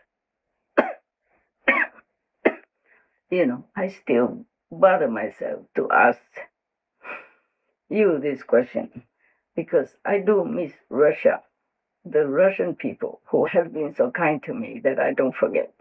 You 3.31 3.47
know, 3.47 3.65
I 3.77 3.89
still 3.89 4.45
bother 4.71 5.09
myself 5.09 5.61
to 5.77 5.91
ask 5.91 6.21
you 7.89 8.19
this 8.19 8.43
question 8.43 9.03
because 9.57 9.89
I 10.05 10.19
do 10.19 10.45
miss 10.45 10.73
Russia, 10.89 11.43
the 12.05 12.27
Russian 12.27 12.75
people 12.75 13.21
who 13.27 13.47
have 13.47 13.73
been 13.73 13.95
so 13.95 14.11
kind 14.11 14.43
to 14.45 14.55
me 14.55 14.81
that 14.85 14.99
I 14.99 15.13
don't 15.13 15.35
forget 15.35 15.73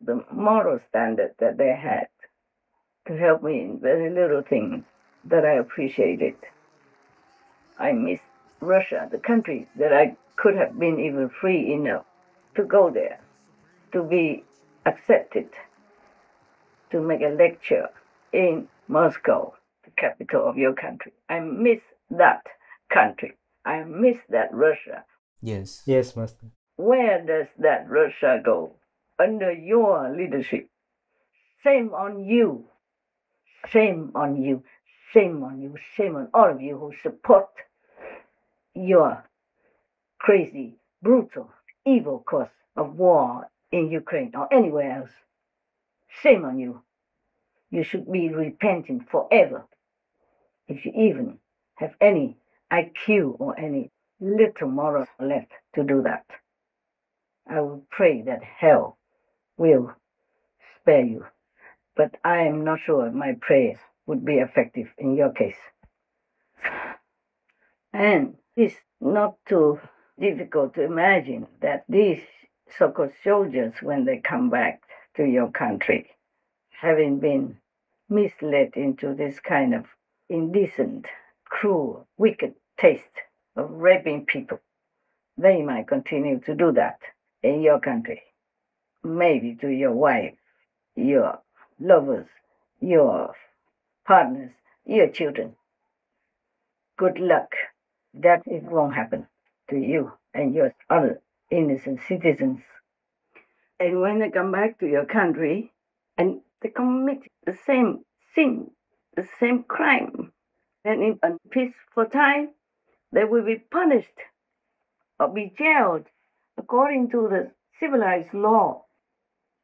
the 0.00 0.24
moral 0.30 0.78
standard 0.88 1.34
that 1.38 1.56
they 1.56 1.74
had 1.74 2.08
to 3.06 3.16
help 3.16 3.42
me 3.42 3.60
in 3.60 3.78
very 3.80 4.10
little 4.10 4.42
things 4.42 4.84
that 5.24 5.44
I 5.44 5.54
appreciated. 5.54 6.36
I 7.78 7.92
miss 7.92 8.20
Russia, 8.60 9.08
the 9.10 9.18
country 9.18 9.68
that 9.76 9.92
I 9.92 10.16
could 10.36 10.56
have 10.56 10.78
been 10.78 11.00
even 11.00 11.28
free 11.28 11.72
enough 11.72 12.04
to 12.56 12.64
go 12.64 12.90
there, 12.90 13.20
to 13.92 14.02
be 14.02 14.44
accepted, 14.84 15.48
to 16.90 17.00
make 17.00 17.20
a 17.22 17.28
lecture 17.28 17.88
in 18.32 18.68
Moscow, 18.88 19.54
the 19.84 19.90
capital 19.92 20.48
of 20.48 20.56
your 20.56 20.74
country. 20.74 21.12
I 21.28 21.40
miss 21.40 21.80
that 22.10 22.46
country. 22.88 23.36
I 23.64 23.82
miss 23.82 24.18
that 24.28 24.52
Russia. 24.52 25.04
Yes. 25.40 25.82
Yes, 25.86 26.16
Master. 26.16 26.46
Where 26.76 27.24
does 27.24 27.46
that 27.58 27.88
Russia 27.88 28.40
go? 28.44 28.74
Under 29.18 29.50
your 29.50 30.14
leadership. 30.14 30.68
Shame 31.62 31.92
on 31.94 32.24
you. 32.24 32.66
Shame 33.68 34.12
on 34.14 34.42
you. 34.42 34.62
Shame 35.12 35.42
on 35.42 35.60
you. 35.60 35.74
Shame 35.96 36.16
on 36.16 36.28
all 36.34 36.50
of 36.50 36.60
you 36.60 36.78
who 36.78 36.92
support 37.02 37.48
your 38.74 39.24
crazy, 40.18 40.74
brutal, 41.02 41.50
evil 41.84 42.22
cause 42.26 42.48
of 42.76 42.96
war 42.96 43.48
in 43.72 43.90
Ukraine 43.90 44.32
or 44.34 44.52
anywhere 44.52 45.00
else. 45.00 45.10
Shame 46.08 46.44
on 46.44 46.58
you. 46.58 46.82
You 47.70 47.82
should 47.82 48.10
be 48.10 48.28
repenting 48.28 49.00
forever 49.00 49.66
if 50.68 50.84
you 50.84 50.92
even 50.94 51.38
have 51.76 51.94
any 52.00 52.38
IQ 52.72 53.36
or 53.38 53.58
any 53.58 53.90
little 54.20 54.68
moral 54.68 55.06
left 55.20 55.52
to 55.74 55.84
do 55.84 56.02
that. 56.02 56.24
I 57.48 57.60
will 57.60 57.84
pray 57.90 58.22
that 58.22 58.42
hell 58.42 58.98
will 59.56 59.94
spare 60.80 61.04
you, 61.04 61.26
but 61.94 62.16
I 62.24 62.38
am 62.42 62.64
not 62.64 62.80
sure 62.80 63.10
my 63.10 63.36
prayers 63.40 63.78
would 64.06 64.24
be 64.24 64.34
effective 64.34 64.88
in 64.98 65.16
your 65.16 65.30
case. 65.30 65.56
And 67.92 68.36
it's 68.56 68.76
not 69.00 69.36
too 69.46 69.80
difficult 70.18 70.74
to 70.74 70.82
imagine 70.82 71.46
that 71.60 71.84
these 71.88 72.22
so 72.78 72.90
called 72.90 73.12
soldiers, 73.22 73.74
when 73.80 74.04
they 74.04 74.18
come 74.18 74.50
back 74.50 74.82
to 75.16 75.24
your 75.24 75.50
country, 75.50 76.10
having 76.80 77.18
been 77.18 77.56
misled 78.08 78.72
into 78.74 79.14
this 79.14 79.40
kind 79.40 79.74
of 79.74 79.84
indecent, 80.28 81.06
cruel, 81.44 82.06
wicked 82.18 82.54
taste 82.78 83.22
of 83.56 83.70
raping 83.70 84.26
people, 84.26 84.60
they 85.38 85.62
might 85.62 85.88
continue 85.88 86.40
to 86.40 86.54
do 86.54 86.72
that 86.72 86.98
in 87.42 87.62
your 87.62 87.80
country. 87.80 88.22
Maybe 89.04 89.54
to 89.56 89.68
your 89.68 89.92
wife, 89.92 90.34
your 90.94 91.38
lovers, 91.78 92.26
your 92.80 93.34
partners, 94.06 94.52
your 94.84 95.08
children. 95.08 95.56
Good 96.96 97.18
luck. 97.18 97.52
That 98.14 98.42
it 98.46 98.62
won't 98.62 98.94
happen 98.94 99.26
to 99.68 99.76
you 99.76 100.12
and 100.32 100.54
your 100.54 100.74
other 100.88 101.20
innocent 101.50 102.00
citizens. 102.08 102.60
And 103.78 104.00
when 104.00 104.20
they 104.20 104.30
come 104.30 104.52
back 104.52 104.78
to 104.80 104.86
your 104.86 105.04
country 105.04 105.72
and 106.16 106.40
they 106.62 106.70
commit 106.70 107.18
the 107.44 107.56
same 107.66 108.04
sin, 108.34 108.70
the 109.16 109.26
same 109.38 109.64
crime, 109.64 110.32
then 110.84 111.02
in 111.02 111.18
a 111.22 111.36
peaceful 111.50 112.06
time, 112.06 112.50
they 113.12 113.24
will 113.24 113.44
be 113.44 113.56
punished 113.70 114.18
or 115.18 115.28
be 115.28 115.52
jailed 115.58 116.06
according 116.56 117.10
to 117.10 117.28
the 117.28 117.50
civilized 117.78 118.32
law. 118.32 118.84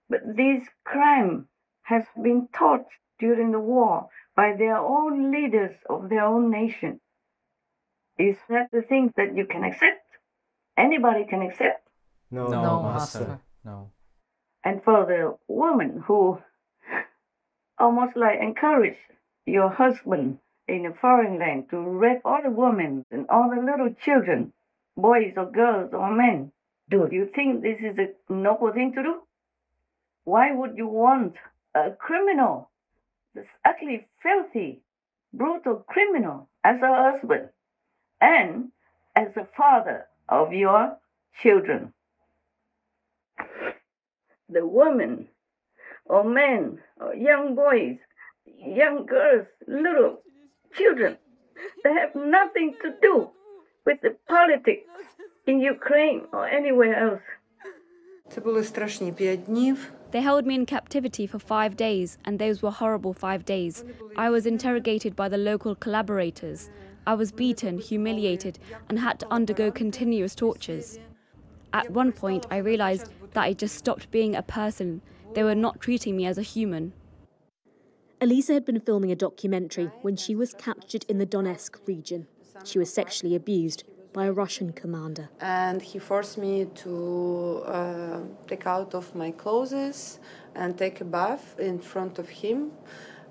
But 0.08 0.36
this 0.36 0.66
crime 0.84 1.48
has 1.82 2.04
been 2.22 2.48
taught 2.54 2.86
during 3.18 3.52
the 3.52 3.60
war 3.60 4.08
by 4.36 4.54
their 4.56 4.76
own 4.76 5.30
leaders 5.30 5.76
of 5.88 6.08
their 6.08 6.24
own 6.24 6.50
nation. 6.50 7.00
Is 8.18 8.36
that 8.48 8.68
the 8.72 8.82
thing 8.82 9.12
that 9.16 9.36
you 9.36 9.46
can 9.46 9.64
accept? 9.64 10.06
Anybody 10.76 11.24
can 11.24 11.42
accept? 11.42 11.88
No, 12.30 12.48
No, 12.48 12.82
Master. 12.82 13.18
Master. 13.18 13.40
No. 13.64 13.90
And 14.64 14.82
for 14.84 15.06
the 15.06 15.36
woman 15.48 16.04
who 16.06 16.38
almost 17.78 18.16
like 18.16 18.40
encourage 18.40 18.96
your 19.44 19.68
husband 19.68 20.38
in 20.68 20.86
a 20.86 20.94
foreign 20.94 21.38
land 21.38 21.68
to 21.70 21.80
rape 21.80 22.20
all 22.24 22.42
the 22.42 22.50
women 22.50 23.04
and 23.10 23.26
all 23.28 23.50
the 23.50 23.60
little 23.60 23.92
children, 24.04 24.52
boys 24.96 25.34
or 25.36 25.50
girls 25.50 25.92
or 25.92 26.14
men, 26.14 26.52
do 26.88 27.08
you 27.10 27.26
think 27.34 27.62
this 27.62 27.80
is 27.80 27.98
a 27.98 28.32
noble 28.32 28.72
thing 28.72 28.92
to 28.92 29.02
do? 29.02 29.22
Why 30.24 30.52
would 30.52 30.76
you 30.76 30.86
want 30.86 31.34
a 31.74 31.90
criminal, 31.90 32.70
this 33.34 33.46
ugly, 33.64 34.06
filthy, 34.22 34.82
brutal 35.32 35.84
criminal 35.88 36.48
as 36.62 36.80
a 36.82 37.10
husband 37.10 37.48
and 38.20 38.70
as 39.16 39.36
a 39.36 39.48
father 39.56 40.06
of 40.28 40.52
your 40.52 40.98
children? 41.40 41.92
the 44.52 44.66
women 44.66 45.28
or 46.06 46.24
men 46.24 46.78
or 47.00 47.14
young 47.14 47.54
boys, 47.54 47.98
young 48.44 49.06
girls, 49.06 49.46
little 49.66 50.18
children. 50.74 51.16
They 51.84 51.92
have 51.92 52.14
nothing 52.14 52.74
to 52.82 52.94
do 53.00 53.30
with 53.86 54.00
the 54.02 54.16
politics 54.28 54.88
in 55.46 55.60
Ukraine 55.60 56.22
or 56.32 56.46
anywhere 56.46 56.94
else. 56.94 57.22
They 60.12 60.20
held 60.20 60.46
me 60.46 60.54
in 60.54 60.66
captivity 60.66 61.26
for 61.26 61.38
five 61.38 61.76
days, 61.76 62.18
and 62.24 62.38
those 62.38 62.62
were 62.62 62.70
horrible 62.70 63.12
five 63.12 63.44
days. 63.44 63.84
I 64.16 64.30
was 64.30 64.46
interrogated 64.46 65.16
by 65.16 65.28
the 65.28 65.38
local 65.38 65.74
collaborators. 65.74 66.70
I 67.06 67.14
was 67.14 67.32
beaten, 67.32 67.78
humiliated, 67.78 68.58
and 68.88 68.98
had 68.98 69.18
to 69.20 69.32
undergo 69.32 69.70
continuous 69.70 70.34
tortures. 70.34 70.98
At 71.72 71.90
one 71.90 72.12
point, 72.12 72.46
I 72.50 72.58
realized 72.58 73.08
that 73.32 73.44
I 73.44 73.52
just 73.54 73.76
stopped 73.76 74.10
being 74.10 74.36
a 74.36 74.42
person. 74.42 75.00
They 75.34 75.42
were 75.42 75.54
not 75.54 75.80
treating 75.80 76.16
me 76.16 76.26
as 76.26 76.38
a 76.38 76.42
human. 76.42 76.92
Elisa 78.20 78.52
had 78.52 78.64
been 78.64 78.80
filming 78.80 79.10
a 79.10 79.16
documentary 79.16 79.90
when 80.02 80.16
she 80.16 80.34
was 80.34 80.54
captured 80.54 81.04
in 81.08 81.18
the 81.18 81.26
Donetsk 81.26 81.78
region. 81.86 82.26
She 82.64 82.78
was 82.78 82.92
sexually 82.92 83.34
abused 83.34 83.84
by 84.12 84.26
a 84.26 84.32
Russian 84.32 84.72
commander. 84.72 85.30
And 85.40 85.80
he 85.82 85.98
forced 85.98 86.38
me 86.38 86.66
to 86.66 87.62
uh, 87.66 88.20
take 88.46 88.66
out 88.66 88.94
of 88.94 89.14
my 89.14 89.30
clothes 89.30 90.20
and 90.54 90.76
take 90.76 91.00
a 91.00 91.04
bath 91.04 91.58
in 91.58 91.78
front 91.78 92.18
of 92.18 92.28
him. 92.28 92.72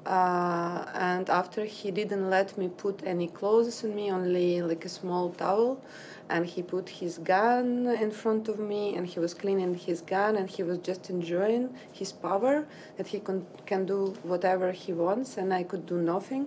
Uh, 0.06 0.86
and 0.96 1.30
after 1.30 1.64
he 1.64 1.92
didn't 1.92 2.30
let 2.30 2.58
me 2.58 2.68
put 2.68 3.04
any 3.06 3.28
clothes 3.28 3.84
on 3.84 3.96
me, 3.96 4.12
only 4.12 4.62
like 4.62 4.84
a 4.84 4.90
small 4.90 5.30
towel. 5.30 5.80
And 6.34 6.46
he 6.54 6.62
put 6.76 6.86
his 7.02 7.14
gun 7.34 7.66
in 8.06 8.10
front 8.22 8.44
of 8.48 8.58
me, 8.72 8.84
and 8.96 9.04
he 9.14 9.20
was 9.26 9.34
cleaning 9.42 9.74
his 9.76 10.00
gun, 10.16 10.32
and 10.40 10.48
he 10.56 10.64
was 10.70 10.78
just 10.90 11.04
enjoying 11.16 11.66
his 12.00 12.12
power 12.28 12.56
that 12.98 13.08
he 13.14 13.20
can, 13.28 13.46
can 13.66 13.82
do 13.86 14.00
whatever 14.32 14.72
he 14.84 14.92
wants, 14.94 15.30
and 15.40 15.54
I 15.54 15.64
could 15.64 15.86
do 15.86 15.98
nothing, 16.14 16.44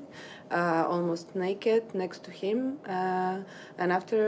uh, 0.51 0.85
almost 0.95 1.27
naked 1.37 1.83
next 1.95 2.25
to 2.27 2.31
him. 2.31 2.79
Uh, 2.87 3.41
and 3.81 3.93
after 3.99 4.19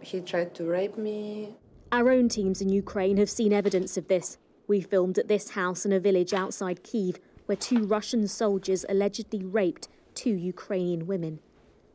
he 0.00 0.20
tried 0.20 0.50
to 0.56 0.64
rape 0.64 0.96
me, 1.08 1.54
Our 1.92 2.10
own 2.10 2.28
teams 2.28 2.60
in 2.60 2.68
Ukraine 2.84 3.18
have 3.18 3.30
seen 3.30 3.52
evidence 3.52 3.92
of 3.96 4.08
this. 4.08 4.26
We 4.66 4.80
filmed 4.80 5.18
at 5.18 5.28
this 5.28 5.50
house 5.50 5.86
in 5.86 5.92
a 5.92 6.00
village 6.00 6.32
outside 6.42 6.82
Kiev 6.82 7.20
where 7.46 7.56
two 7.68 7.84
Russian 7.96 8.26
soldiers 8.26 8.84
allegedly 8.88 9.44
raped 9.44 9.86
two 10.14 10.34
Ukrainian 10.54 11.06
women. 11.06 11.34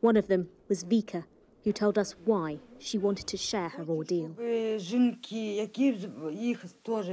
One 0.00 0.16
of 0.16 0.28
them 0.28 0.48
was 0.68 0.84
Vika, 0.84 1.24
who 1.64 1.72
told 1.72 1.98
us 1.98 2.14
why 2.24 2.60
she 2.79 2.97
wanted 2.99 3.25
to 3.33 3.37
share 3.37 3.69
her 3.77 3.85
ordeal. 3.85 4.29
Ви 4.37 4.79
жінки, 4.79 5.55
які 5.55 5.93
з- 5.93 6.33
їх 6.41 6.65
теж, 6.83 7.05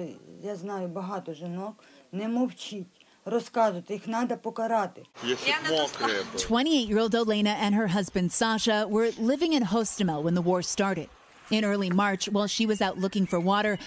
я 0.43 0.57
знаю 0.57 0.89
багато 0.89 1.35
жінок, 1.35 1.85
не 2.13 2.29
мовчіть, 2.29 2.87
розказуйте, 3.25 3.93
їх 3.95 4.03
треба 4.03 4.37
покарати. 4.37 5.03
28 5.23 6.89
year 6.91 6.99
old 6.99 7.15
Olena 7.15 7.55
and 7.65 7.75
her 7.75 7.89
husband 7.89 8.31
Sasha 8.33 8.87
were 8.89 9.11
living 9.31 9.53
in 9.59 9.63
Hostomel 9.65 10.23
when 10.23 10.35
the 10.35 10.43
war 10.51 10.63
started. 10.63 11.09
In 11.51 11.65
early 11.65 11.91
March, 11.91 12.23
while 12.37 12.47
she 12.57 12.65
was 12.73 12.81
out 12.87 12.97
looking 13.05 13.27
for 13.33 13.39
water, 13.53 13.79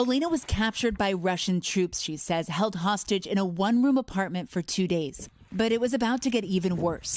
Olena 0.00 0.28
was 0.36 0.42
captured 0.60 0.94
by 1.04 1.10
Russian 1.30 1.58
troops, 1.72 1.96
she 2.06 2.16
says, 2.28 2.44
held 2.60 2.74
hostage 2.88 3.26
in 3.32 3.38
a 3.38 3.46
one 3.66 3.76
room 3.84 3.96
apartment 4.06 4.46
for 4.54 4.60
two 4.76 4.86
days. 4.98 5.16
But 5.60 5.68
it 5.76 5.80
was 5.84 5.92
about 6.00 6.20
to 6.24 6.30
get 6.36 6.44
even 6.56 6.72
worse. 6.88 7.12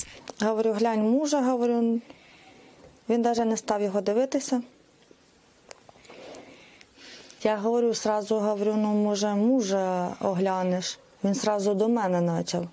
він 3.09 3.21
навіть 3.21 3.45
не 3.45 3.57
став 3.57 3.81
його 3.81 4.01
дивитися. 4.01 4.61
Я 7.43 7.55
говорю, 7.55 7.93
сразу 7.93 8.35
говорю, 8.39 8.73
ну 8.77 8.87
може 8.93 9.35
мужа 9.35 10.15
оглянеш. 10.21 10.99
Він 11.23 11.33
сразу 11.35 11.73
до 11.73 11.89
мене 11.89 12.37
почав. 12.37 12.67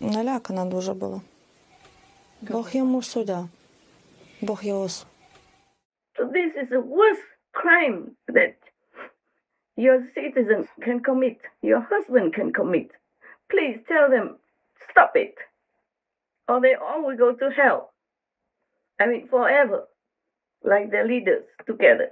Налякана 0.00 0.64
дуже 0.64 0.94
була. 0.94 1.20
Бог 2.40 2.68
йому 2.72 3.02
суддя. 3.02 3.48
Бог 4.40 4.64
його 4.64 4.88
суд. 4.88 5.08
So 6.18 6.24
this 6.24 6.52
is 6.62 6.68
the 6.70 6.82
worst 6.82 7.26
crime 7.52 7.98
that 8.36 8.56
your 9.76 9.98
citizen 10.16 10.66
can 10.86 10.98
commit, 11.00 11.38
your 11.62 11.80
husband 11.92 12.34
can 12.34 12.52
commit. 12.52 12.88
Please 13.52 13.78
tell 13.86 14.10
them, 14.10 14.26
stop 14.90 15.12
it. 15.14 15.36
Or 16.48 16.60
they 16.60 16.74
all 16.74 17.00
will 17.06 17.16
go 17.16 17.30
to 17.40 17.50
hell. 17.60 17.91
I 18.99 19.07
mean, 19.07 19.27
forever, 19.27 19.87
like 20.63 20.91
the 20.91 21.03
leaders 21.03 21.43
together. 21.65 22.11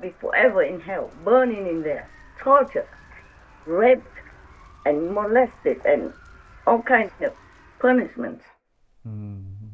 Be 0.00 0.14
forever 0.20 0.62
in 0.62 0.80
hell, 0.80 1.10
burning 1.24 1.66
in 1.66 1.82
there, 1.82 2.08
tortured, 2.38 2.88
raped, 3.66 4.06
and 4.84 5.12
molested, 5.14 5.80
and 5.84 6.12
all 6.66 6.82
kinds 6.82 7.12
of 7.22 7.34
punishments. 7.78 8.44
Mm-hmm. 9.06 9.68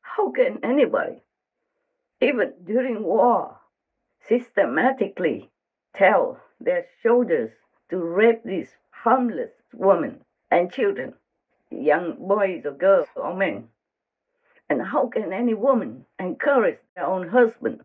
How 0.00 0.30
can 0.30 0.58
anybody, 0.62 1.22
even 2.20 2.54
during 2.64 3.02
war, 3.02 3.58
systematically 4.28 5.50
tell 5.94 6.40
their 6.60 6.86
soldiers 7.02 7.50
to 7.90 7.98
rape 7.98 8.42
these 8.44 8.68
harmless 8.90 9.50
women 9.72 10.20
and 10.50 10.72
children, 10.72 11.14
young 11.70 12.16
boys 12.18 12.64
or 12.64 12.72
girls 12.72 13.08
or 13.14 13.34
men? 13.34 13.68
And 14.70 14.82
how 14.82 15.08
can 15.08 15.32
any 15.32 15.54
woman 15.54 16.04
encourage 16.18 16.78
their 16.94 17.06
own 17.06 17.28
husband 17.28 17.80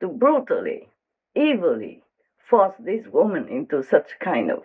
to 0.00 0.08
brutally, 0.08 0.88
evilly 1.36 2.02
force 2.38 2.74
this 2.78 3.06
woman 3.06 3.48
into 3.48 3.82
such 3.82 4.18
kind 4.18 4.50
of 4.50 4.64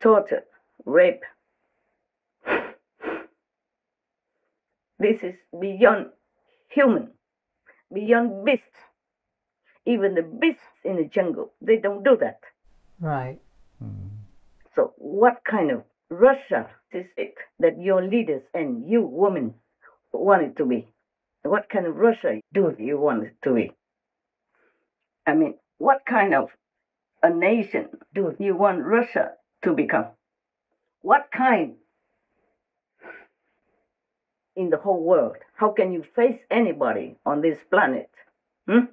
torture, 0.00 0.44
rape? 0.84 1.22
This 4.98 5.22
is 5.22 5.34
beyond 5.58 6.10
human, 6.68 7.10
beyond 7.92 8.44
beast. 8.44 8.64
Even 9.86 10.14
the 10.14 10.22
beasts 10.22 10.62
in 10.84 10.96
the 10.96 11.04
jungle, 11.04 11.52
they 11.62 11.78
don't 11.78 12.04
do 12.04 12.16
that. 12.18 12.40
Right. 13.00 13.38
So, 14.74 14.92
what 14.98 15.42
kind 15.44 15.70
of 15.70 15.84
Russia 16.10 16.68
is 16.92 17.06
it 17.16 17.34
that 17.58 17.80
your 17.80 18.02
leaders 18.06 18.42
and 18.52 18.88
you 18.88 19.02
women 19.02 19.54
want 20.12 20.42
it 20.42 20.56
to 20.56 20.66
be? 20.66 20.88
What 21.42 21.68
kind 21.68 21.86
of 21.86 21.96
Russia 21.96 22.40
do 22.52 22.74
you 22.78 22.98
want 22.98 23.24
it 23.24 23.34
to 23.44 23.54
be? 23.54 23.72
I 25.26 25.34
mean, 25.34 25.54
what 25.78 26.00
kind 26.06 26.34
of 26.34 26.50
a 27.22 27.30
nation 27.30 27.88
do 28.14 28.34
you 28.38 28.56
want 28.56 28.84
Russia 28.84 29.32
to 29.62 29.72
become? 29.72 30.06
What 31.02 31.28
kind 31.32 31.76
in 34.56 34.70
the 34.70 34.76
whole 34.76 35.02
world? 35.02 35.36
How 35.54 35.70
can 35.70 35.92
you 35.92 36.04
face 36.14 36.38
anybody 36.50 37.16
on 37.24 37.40
this 37.40 37.58
planet? 37.70 38.10
Hmm? 38.68 38.86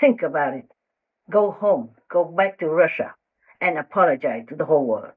Think 0.00 0.22
about 0.22 0.54
it. 0.54 0.68
Go 1.30 1.50
home, 1.50 1.90
go 2.10 2.24
back 2.24 2.58
to 2.58 2.68
Russia, 2.68 3.14
and 3.60 3.78
apologize 3.78 4.44
to 4.48 4.54
the 4.54 4.64
whole 4.64 4.84
world. 4.84 5.14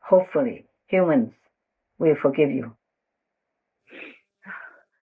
Hopefully, 0.00 0.66
humans 0.86 1.32
will 1.98 2.14
forgive 2.14 2.50
you. 2.50 2.76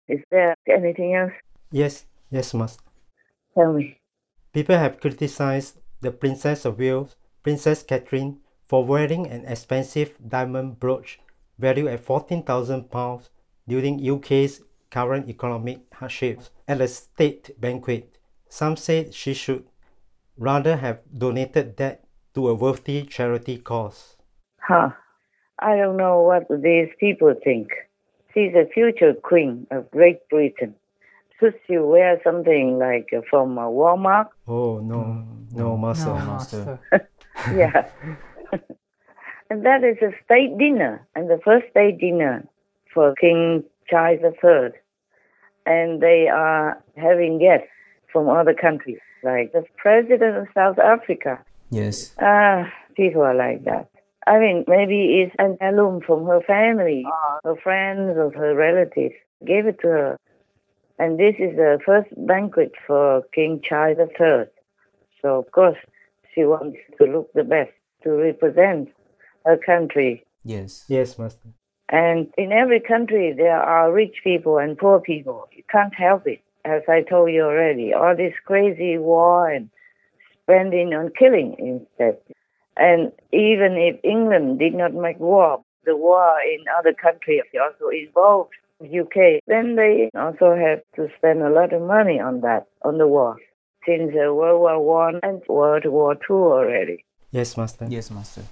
Is 0.08 0.20
there 0.30 0.54
anything 0.68 1.14
else? 1.14 1.32
Yes, 1.70 2.04
yes, 2.30 2.52
Master. 2.54 2.82
Tell 3.54 3.72
me. 3.72 3.98
People 4.52 4.76
have 4.76 5.00
criticized 5.00 5.80
the 6.00 6.10
Princess 6.10 6.64
of 6.64 6.78
Wales, 6.78 7.16
Princess 7.42 7.82
Catherine, 7.82 8.40
for 8.66 8.84
wearing 8.84 9.26
an 9.26 9.44
expensive 9.46 10.16
diamond 10.26 10.78
brooch 10.78 11.20
valued 11.58 11.88
at 11.88 12.04
£14,000 12.04 13.28
during 13.66 14.10
UK's 14.10 14.62
current 14.90 15.28
economic 15.28 15.80
hardships 15.92 16.50
at 16.68 16.80
a 16.80 16.88
state 16.88 17.58
banquet. 17.60 18.18
Some 18.48 18.76
say 18.76 19.10
she 19.10 19.34
should 19.34 19.64
rather 20.36 20.76
have 20.76 21.02
donated 21.16 21.76
that 21.78 22.04
to 22.34 22.48
a 22.48 22.54
worthy 22.54 23.02
charity 23.04 23.58
cause. 23.58 24.16
Huh. 24.60 24.90
I 25.58 25.76
don't 25.76 25.96
know 25.96 26.22
what 26.22 26.46
these 26.62 26.88
people 26.98 27.34
think. 27.42 27.68
She's 28.34 28.52
a 28.54 28.66
future 28.66 29.14
queen 29.14 29.66
of 29.70 29.88
Great 29.92 30.28
Britain. 30.28 30.74
Should 31.38 31.54
she 31.66 31.78
wear 31.78 32.20
something 32.24 32.78
like 32.78 33.08
uh, 33.16 33.20
from 33.30 33.58
uh, 33.58 33.62
Walmart? 33.62 34.28
Oh, 34.48 34.80
no, 34.80 35.24
no, 35.52 35.76
Master. 35.76 36.14
Master. 36.14 36.80
yeah. 37.54 37.88
and 39.50 39.64
that 39.64 39.84
is 39.84 39.96
a 40.02 40.10
state 40.24 40.58
dinner, 40.58 41.06
and 41.14 41.30
the 41.30 41.38
first 41.44 41.66
state 41.70 41.98
dinner 41.98 42.44
for 42.92 43.14
King 43.14 43.62
Charles 43.88 44.20
III. 44.22 44.78
And 45.66 46.00
they 46.00 46.28
are 46.28 46.82
having 46.96 47.38
guests 47.38 47.68
from 48.12 48.28
other 48.28 48.54
countries, 48.54 49.00
like 49.22 49.52
the 49.52 49.64
president 49.76 50.36
of 50.36 50.46
South 50.54 50.78
Africa. 50.78 51.38
Yes. 51.70 52.14
Ah, 52.20 52.72
people 52.96 53.22
are 53.22 53.34
like 53.34 53.64
that. 53.64 53.88
I 54.26 54.38
mean, 54.38 54.64
maybe 54.66 55.20
it's 55.22 55.34
an 55.38 55.58
heirloom 55.60 56.00
from 56.00 56.24
her 56.26 56.40
family, 56.40 57.04
ah. 57.06 57.38
her 57.44 57.56
friends, 57.56 58.16
or 58.16 58.30
her 58.32 58.54
relatives. 58.54 59.14
Gave 59.46 59.66
it 59.66 59.80
to 59.80 59.88
her. 59.88 60.18
And 60.98 61.18
this 61.18 61.34
is 61.38 61.56
the 61.56 61.78
first 61.84 62.08
banquet 62.16 62.72
for 62.86 63.22
King 63.34 63.60
Charles 63.62 63.98
III. 63.98 64.44
So, 65.20 65.38
of 65.38 65.50
course, 65.52 65.76
she 66.34 66.44
wants 66.44 66.78
to 66.98 67.06
look 67.06 67.32
the 67.32 67.44
best, 67.44 67.72
to 68.04 68.10
represent 68.10 68.88
her 69.44 69.56
country. 69.56 70.24
Yes. 70.44 70.84
Yes, 70.88 71.18
Master. 71.18 71.48
And 71.88 72.32
in 72.38 72.52
every 72.52 72.80
country, 72.80 73.34
there 73.36 73.60
are 73.60 73.92
rich 73.92 74.20
people 74.24 74.58
and 74.58 74.78
poor 74.78 75.00
people. 75.00 75.48
You 75.52 75.62
can't 75.70 75.94
help 75.94 76.26
it. 76.26 76.40
As 76.64 76.82
I 76.88 77.02
told 77.02 77.30
you 77.30 77.42
already, 77.42 77.92
all 77.92 78.16
this 78.16 78.32
crazy 78.46 78.96
war 78.96 79.50
and 79.50 79.68
spending 80.42 80.94
on 80.94 81.10
killing 81.18 81.56
instead. 81.58 82.16
And 82.76 83.12
even 83.32 83.76
if 83.78 84.00
England 84.02 84.58
did 84.58 84.74
not 84.74 84.94
make 84.94 85.18
war, 85.20 85.62
the 85.84 85.96
war 85.96 86.36
in 86.42 86.64
other 86.78 86.92
countries 86.92 87.42
also 87.54 87.88
involved 87.88 88.54
UK, 88.82 89.40
then 89.46 89.76
they 89.76 90.10
also 90.18 90.56
have 90.56 90.80
to 90.96 91.08
spend 91.16 91.42
a 91.42 91.50
lot 91.50 91.72
of 91.72 91.82
money 91.82 92.20
on 92.20 92.40
that, 92.40 92.66
on 92.82 92.98
the 92.98 93.06
war, 93.06 93.36
since 93.86 94.12
uh, 94.12 94.32
World 94.34 94.60
War 94.60 94.80
One 94.82 95.20
and 95.22 95.42
World 95.48 95.84
War 95.86 96.16
Two 96.26 96.34
already. 96.34 97.04
Yes, 97.30 97.56
Master. 97.56 97.86
Yes, 97.88 98.10
Master. 98.10 98.42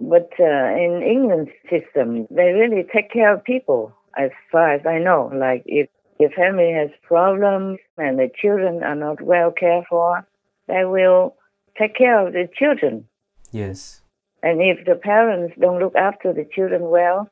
But 0.00 0.30
uh, 0.38 0.68
in 0.76 1.02
England's 1.02 1.52
system, 1.70 2.26
they 2.30 2.52
really 2.52 2.84
take 2.94 3.10
care 3.10 3.32
of 3.34 3.44
people, 3.44 3.92
as 4.18 4.30
far 4.52 4.74
as 4.74 4.84
I 4.84 4.98
know. 4.98 5.30
Like 5.34 5.62
if 5.66 5.88
your 6.18 6.30
family 6.30 6.72
has 6.72 6.90
problems 7.02 7.78
and 7.96 8.18
the 8.18 8.30
children 8.40 8.82
are 8.82 8.94
not 8.94 9.22
well 9.22 9.50
cared 9.50 9.84
for, 9.88 10.26
they 10.68 10.84
will 10.84 11.36
take 11.78 11.96
care 11.96 12.26
of 12.26 12.32
the 12.32 12.48
children. 12.58 13.08
Yes. 13.52 14.02
And 14.42 14.60
if 14.60 14.84
the 14.86 14.94
parents 14.94 15.54
don't 15.60 15.80
look 15.80 15.94
after 15.96 16.32
the 16.32 16.46
children 16.54 16.90
well, 16.90 17.28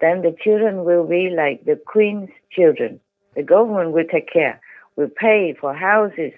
then 0.00 0.22
the 0.22 0.34
children 0.42 0.84
will 0.84 1.06
be 1.06 1.30
like 1.34 1.64
the 1.64 1.80
queen's 1.86 2.30
children. 2.50 3.00
The 3.36 3.42
government 3.42 3.92
will 3.92 4.04
take 4.10 4.32
care, 4.32 4.60
will 4.96 5.08
pay 5.08 5.54
for 5.58 5.74
houses, 5.74 6.32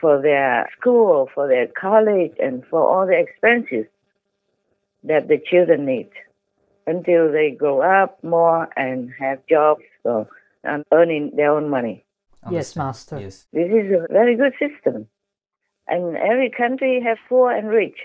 for 0.00 0.20
their 0.20 0.68
school, 0.78 1.28
for 1.34 1.48
their 1.48 1.68
college, 1.68 2.32
and 2.38 2.64
for 2.68 2.80
all 2.80 3.06
the 3.06 3.18
expenses 3.18 3.86
that 5.04 5.28
the 5.28 5.38
children 5.38 5.86
need 5.86 6.10
until 6.86 7.32
they 7.32 7.50
grow 7.50 7.80
up 7.80 8.22
more 8.22 8.68
and 8.76 9.10
have 9.18 9.38
jobs 9.48 9.82
so, 10.02 10.28
and 10.64 10.84
earning 10.92 11.32
their 11.34 11.52
own 11.52 11.70
money. 11.70 12.04
Yes, 12.50 12.76
Master. 12.76 13.18
Yes. 13.18 13.46
This 13.52 13.70
is 13.70 13.92
a 13.92 14.12
very 14.12 14.36
good 14.36 14.52
system. 14.58 15.08
And 15.88 16.16
every 16.16 16.50
country 16.50 17.00
has 17.04 17.18
poor 17.28 17.50
and 17.50 17.68
rich 17.68 17.96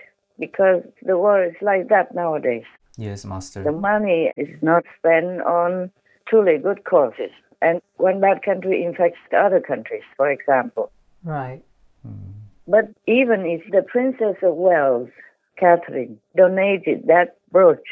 because 0.41 0.83
the 1.03 1.17
world 1.17 1.53
is 1.55 1.61
like 1.61 1.87
that 1.87 2.13
nowadays. 2.13 2.65
Yes, 2.97 3.23
Master. 3.23 3.63
The 3.63 3.71
money 3.71 4.33
is 4.35 4.49
not 4.61 4.83
spent 4.97 5.41
on 5.43 5.91
truly 6.27 6.57
good 6.57 6.83
causes. 6.83 7.31
And 7.61 7.81
when 7.97 8.19
that 8.21 8.43
country 8.43 8.83
infects 8.83 9.19
other 9.31 9.61
countries, 9.61 10.03
for 10.17 10.29
example. 10.29 10.91
Right. 11.23 11.61
Hmm. 12.03 12.31
But 12.67 12.85
even 13.07 13.45
if 13.45 13.61
the 13.71 13.83
Princess 13.83 14.37
of 14.41 14.55
Wales, 14.55 15.09
Catherine, 15.57 16.19
donated 16.35 17.05
that 17.07 17.37
brooch 17.51 17.87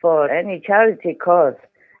for 0.00 0.28
any 0.30 0.60
charity 0.60 1.14
cause, 1.14 1.54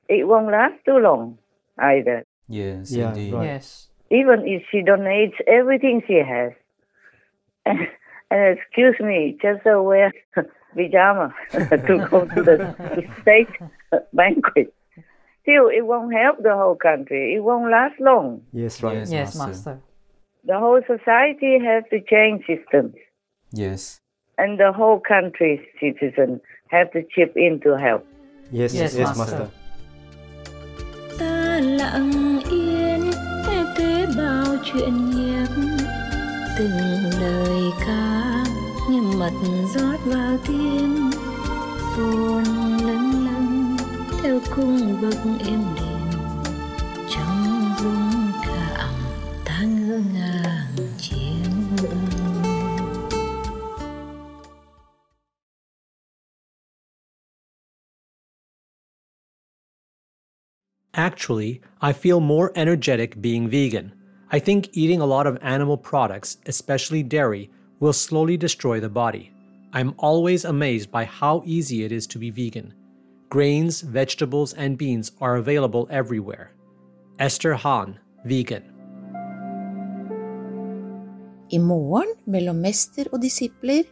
it 0.08 0.26
won't 0.26 0.50
last 0.50 0.74
too 0.84 0.98
long 0.98 1.38
either. 1.78 2.24
Yes, 2.48 2.90
Yeah, 2.90 3.08
indeed. 3.08 3.32
right. 3.32 3.44
Yes. 3.44 3.88
Even 4.10 4.42
if 4.46 4.62
she 4.70 4.78
donates 4.82 5.38
everything 5.46 6.02
she 6.06 6.20
has, 6.34 6.52
and, 8.30 8.40
and 8.40 8.58
excuse 8.58 8.96
me, 9.00 9.36
just 9.42 9.62
to 9.64 9.82
wear 9.82 10.12
pajama 10.76 11.32
to 11.52 12.06
go 12.10 12.24
to 12.26 12.42
the 12.42 12.74
state 13.22 13.48
banquet, 14.12 14.74
still 15.42 15.68
it 15.68 15.86
won't 15.86 16.12
help 16.14 16.42
the 16.42 16.54
whole 16.54 16.76
country. 16.76 17.34
It 17.34 17.40
won't 17.44 17.70
last 17.70 18.00
long. 18.00 18.40
Yes, 18.52 18.82
right. 18.82 18.96
Yes, 18.98 19.12
Yes, 19.12 19.36
Master. 19.36 19.48
Master. 19.70 19.80
The 20.46 20.58
whole 20.58 20.80
society 20.86 21.58
has 21.64 21.84
to 21.90 22.00
change 22.00 22.44
systems, 22.46 22.94
Yes. 23.52 24.00
and 24.36 24.58
the 24.58 24.72
whole 24.72 25.00
country's 25.00 25.60
citizens 25.80 26.40
have 26.68 26.90
to 26.92 27.02
chip 27.14 27.32
in 27.36 27.60
to 27.60 27.78
help. 27.78 28.04
Yes, 28.50 28.74
Yes, 28.74 28.94
yes, 28.94 29.16
Master. 29.16 29.38
Master. 29.38 29.50
ta 31.18 31.60
lặng 31.60 32.40
yên 32.50 33.00
nghe 33.46 33.64
kế 33.76 34.06
bao 34.18 34.56
chuyện 34.64 34.94
nhạc 35.10 35.48
từng 36.58 37.10
lời 37.20 37.70
ca 37.86 38.44
như 38.90 39.02
mật 39.02 39.32
rót 39.74 39.96
vào 40.04 40.38
tim 40.46 41.10
buồn 41.96 42.44
lâng 42.86 43.24
lâng 43.26 43.76
theo 44.22 44.40
cung 44.56 45.02
bậc 45.02 45.14
êm 45.46 45.60
đềm. 45.76 46.20
Trong 47.10 47.74
rung 47.78 48.32
cảm 48.46 48.94
ta 49.44 49.62
ngỡ 49.62 50.00
ngàng 50.14 50.76
chiến 50.98 51.44
Actually, 60.92 61.60
I 61.82 61.92
feel 61.92 62.20
more 62.20 62.52
energetic 62.54 63.16
being 63.16 63.48
vegan. 63.48 64.03
I 64.30 64.38
think 64.38 64.70
eating 64.72 65.00
a 65.00 65.06
lot 65.06 65.26
of 65.26 65.38
animal 65.42 65.76
products, 65.76 66.38
especially 66.46 67.02
dairy, 67.02 67.50
will 67.80 67.92
slowly 67.92 68.36
destroy 68.36 68.80
the 68.80 68.88
body. 68.88 69.32
I'm 69.72 69.94
always 69.98 70.44
amazed 70.44 70.90
by 70.90 71.04
how 71.04 71.42
easy 71.44 71.84
it 71.84 71.92
is 71.92 72.06
to 72.08 72.18
be 72.18 72.30
vegan. 72.30 72.74
Grains, 73.28 73.80
vegetables, 73.80 74.54
and 74.54 74.78
beans 74.78 75.12
are 75.20 75.36
available 75.36 75.88
everywhere. 75.90 76.52
Esther 77.18 77.54
Hahn, 77.54 77.98
vegan. 78.24 78.62
I 81.52 81.58
morgen, 81.58 82.14
mellom 82.26 82.56
mester 82.56 83.04
og 83.12 83.20
disipler, 83.20 83.84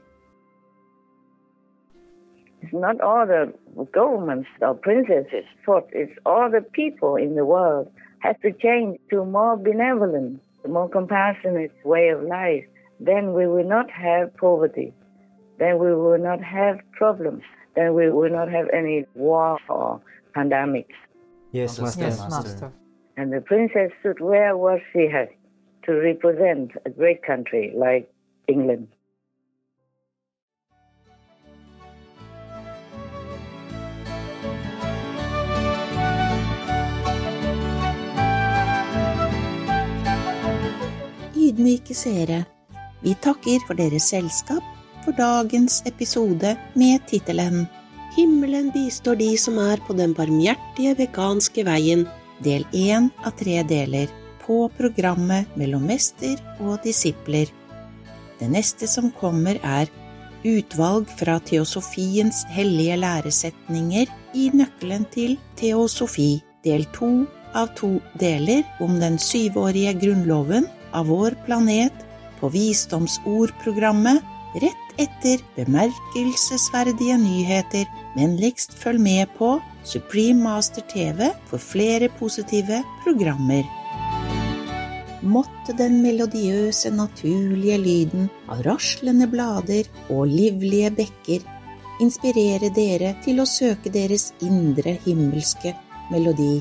It's 2.63 2.73
not 2.73 3.01
all 3.01 3.27
the 3.27 3.53
governments 3.93 4.49
or 4.61 4.69
uh, 4.69 4.75
princesses' 4.75 5.45
fault. 5.67 5.89
It's 5.93 6.13
all 6.25 6.49
the 6.49 6.61
people 6.61 7.17
in 7.17 7.35
the 7.35 7.45
world 7.45 7.91
have 8.23 8.41
to 8.41 8.53
change 8.53 8.99
to 9.11 9.21
a 9.21 9.27
more 9.27 9.57
benevolent, 9.57 10.41
more 10.69 10.89
compassionate 10.89 11.73
way 11.85 12.09
of 12.09 12.23
life. 12.23 12.65
Then 13.01 13.33
we 13.33 13.47
will 13.47 13.69
not 13.69 13.91
have 13.91 14.35
poverty. 14.37 14.93
Then 15.59 15.79
we 15.79 15.95
will 15.95 16.19
not 16.19 16.41
have 16.43 16.79
problems. 16.93 17.43
Then 17.75 17.95
we 17.95 18.11
will 18.11 18.31
not 18.31 18.49
have 18.51 18.67
any 18.73 19.05
war 19.15 19.59
or 19.69 20.01
pandemics. 20.37 20.95
Yes, 21.51 21.79
Master. 21.79 22.05
Yes, 22.05 22.21
Master. 22.31 22.73
And 23.17 23.33
the 23.33 23.41
princess 23.41 23.91
should 24.03 24.21
wear 24.21 24.57
what 24.57 24.81
she 24.93 25.09
has 25.09 25.29
to 25.85 25.93
represent 25.93 26.73
a 26.87 26.91
great 26.91 27.23
country 27.23 27.73
like 27.77 28.11
England. 28.47 28.89
Ydmyke 41.53 41.95
seere, 41.97 42.43
vi 43.03 43.15
takker 43.21 43.61
for 43.67 43.77
deres 43.77 44.09
selskap 44.13 44.65
for 45.05 45.13
dagens 45.19 45.83
episode 45.91 46.55
med 46.79 47.03
tittelen 47.11 47.67
Himmelen 48.13 48.69
bistår 48.75 49.17
de 49.17 49.31
som 49.41 49.57
er 49.59 49.81
på 49.87 49.95
den 49.97 50.13
barmhjertige 50.13 50.93
veganske 50.99 51.65
veien, 51.65 52.05
del 52.45 52.67
én 52.77 53.09
av 53.25 53.33
tre 53.41 53.63
deler, 53.65 54.11
på 54.43 54.67
programmet 54.77 55.49
Mellom 55.57 55.87
mester 55.89 56.37
og 56.61 56.83
disipler. 56.85 57.49
Det 58.37 58.51
neste 58.53 58.89
som 58.91 59.09
kommer, 59.17 59.57
er 59.65 59.89
utvalg 60.45 61.09
fra 61.17 61.39
teosofiens 61.41 62.43
hellige 62.53 62.99
læresetninger 63.01 64.13
i 64.37 64.51
Nøkkelen 64.53 65.09
til 65.15 65.39
teosofi, 65.57 66.43
del 66.67 66.85
to 66.93 67.25
av 67.57 67.73
to 67.79 67.95
deler 68.21 68.67
om 68.85 68.99
den 69.01 69.17
syvårige 69.17 69.95
grunnloven 70.05 70.69
av 70.93 71.07
vår 71.13 71.37
planet 71.47 72.05
på 72.41 72.49
Visdomsordprogrammet 72.53 74.23
rett 74.63 74.89
etter 75.01 75.41
bemerkelsesverdige 75.57 77.17
nyheter. 77.19 77.87
Vennligst 78.17 78.75
følg 78.79 79.01
med 79.01 79.31
på 79.39 79.55
Supreme 79.85 80.43
Master 80.45 80.85
TV 80.93 81.31
for 81.49 81.63
flere 81.63 82.11
positive 82.19 82.83
programmer. 83.05 83.65
Måtte 85.23 85.73
den 85.79 86.01
melodiøse, 86.03 86.91
naturlige 86.91 87.79
lyden 87.79 88.29
av 88.51 88.65
raslende 88.67 89.29
blader 89.31 89.89
og 90.11 90.27
livlige 90.27 90.91
bekker 90.99 91.47
inspirere 92.03 92.71
dere 92.75 93.15
til 93.25 93.41
å 93.43 93.49
søke 93.49 93.93
deres 93.93 94.33
indre 94.43 94.97
himmelske 95.05 95.75
melodi. 96.11 96.57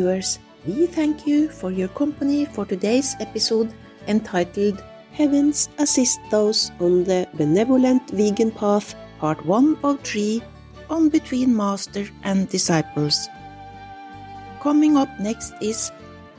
Viewers, 0.00 0.38
we 0.66 0.86
thank 0.86 1.26
you 1.26 1.48
for 1.48 1.70
your 1.70 1.88
company 1.88 2.46
for 2.46 2.64
today's 2.64 3.16
episode 3.20 3.70
entitled 4.08 4.82
Heavens 5.12 5.68
Assist 5.78 6.20
Those 6.30 6.70
on 6.80 7.04
the 7.04 7.28
Benevolent 7.34 8.08
Vegan 8.10 8.50
Path, 8.50 8.94
Part 9.18 9.44
1 9.44 9.78
of 9.84 10.00
3 10.00 10.42
on 10.88 11.10
Between 11.10 11.54
Master 11.54 12.06
and 12.24 12.48
Disciples. 12.48 13.28
Coming 14.62 14.96
up 14.96 15.10
next 15.20 15.52
is 15.60 15.92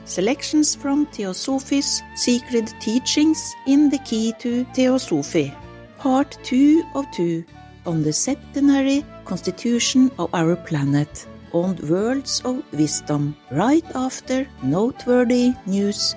selections 0.06 0.74
from 0.74 1.06
Theosophy's 1.06 2.02
Secret 2.16 2.74
Teachings 2.80 3.54
in 3.68 3.90
the 3.90 3.98
Key 3.98 4.34
to 4.40 4.64
Theosophy, 4.74 5.54
Part 5.98 6.36
2 6.42 6.82
of 6.96 7.04
2 7.12 7.44
on 7.86 8.02
the 8.02 8.12
septenary 8.12 9.04
constitution 9.24 10.10
of 10.18 10.34
our 10.34 10.56
planet 10.56 11.26
on 11.52 11.76
Words 11.88 12.40
of 12.44 12.62
Wisdom 12.72 13.36
right 13.50 13.84
after 13.94 14.46
noteworthy 14.62 15.54
news. 15.66 16.16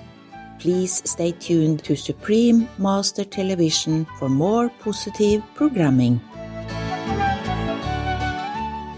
Please 0.58 1.02
stay 1.04 1.32
tuned 1.32 1.84
to 1.84 1.96
Supreme 1.96 2.68
Master 2.78 3.24
Television 3.24 4.06
for 4.18 4.28
more 4.28 4.70
positive 4.80 5.42
programming. 5.54 6.20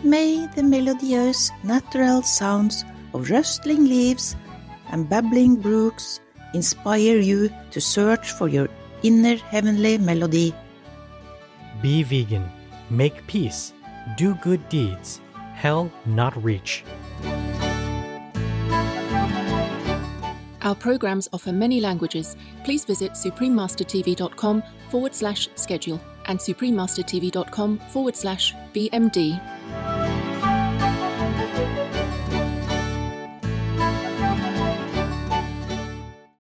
May 0.05 0.47
the 0.55 0.62
melodious 0.62 1.51
natural 1.64 2.22
sounds 2.22 2.84
of 3.12 3.30
rustling 3.30 3.84
leaves 3.84 4.36
and 4.91 5.09
babbling 5.09 5.57
brooks 5.57 6.20
inspire 6.55 7.18
you 7.18 7.51
to 7.72 7.80
search 7.80 8.32
for 8.32 8.49
your 8.49 8.68
inner 9.03 9.36
heavenly 9.36 9.99
melody. 9.99 10.55
Be 11.82 12.03
vegan, 12.03 12.49
make 12.91 13.26
peace, 13.26 13.72
do 14.16 14.34
good 14.36 14.66
deeds, 14.68 15.20
hell 15.59 15.90
not 16.06 16.32
reach. 16.42 16.84
Our 20.62 20.74
programs 20.74 21.28
offer 21.32 21.52
many 21.52 21.80
languages. 21.80 22.36
Please 22.64 22.84
visit 22.84 23.12
suprememastertv.com 23.12 24.62
forward 24.90 25.14
slash 25.14 25.48
schedule 25.54 26.00
and 26.26 26.38
suprememastertv.com 26.38 27.78
forward 27.78 28.16
slash 28.16 28.54
BMD. 28.74 29.57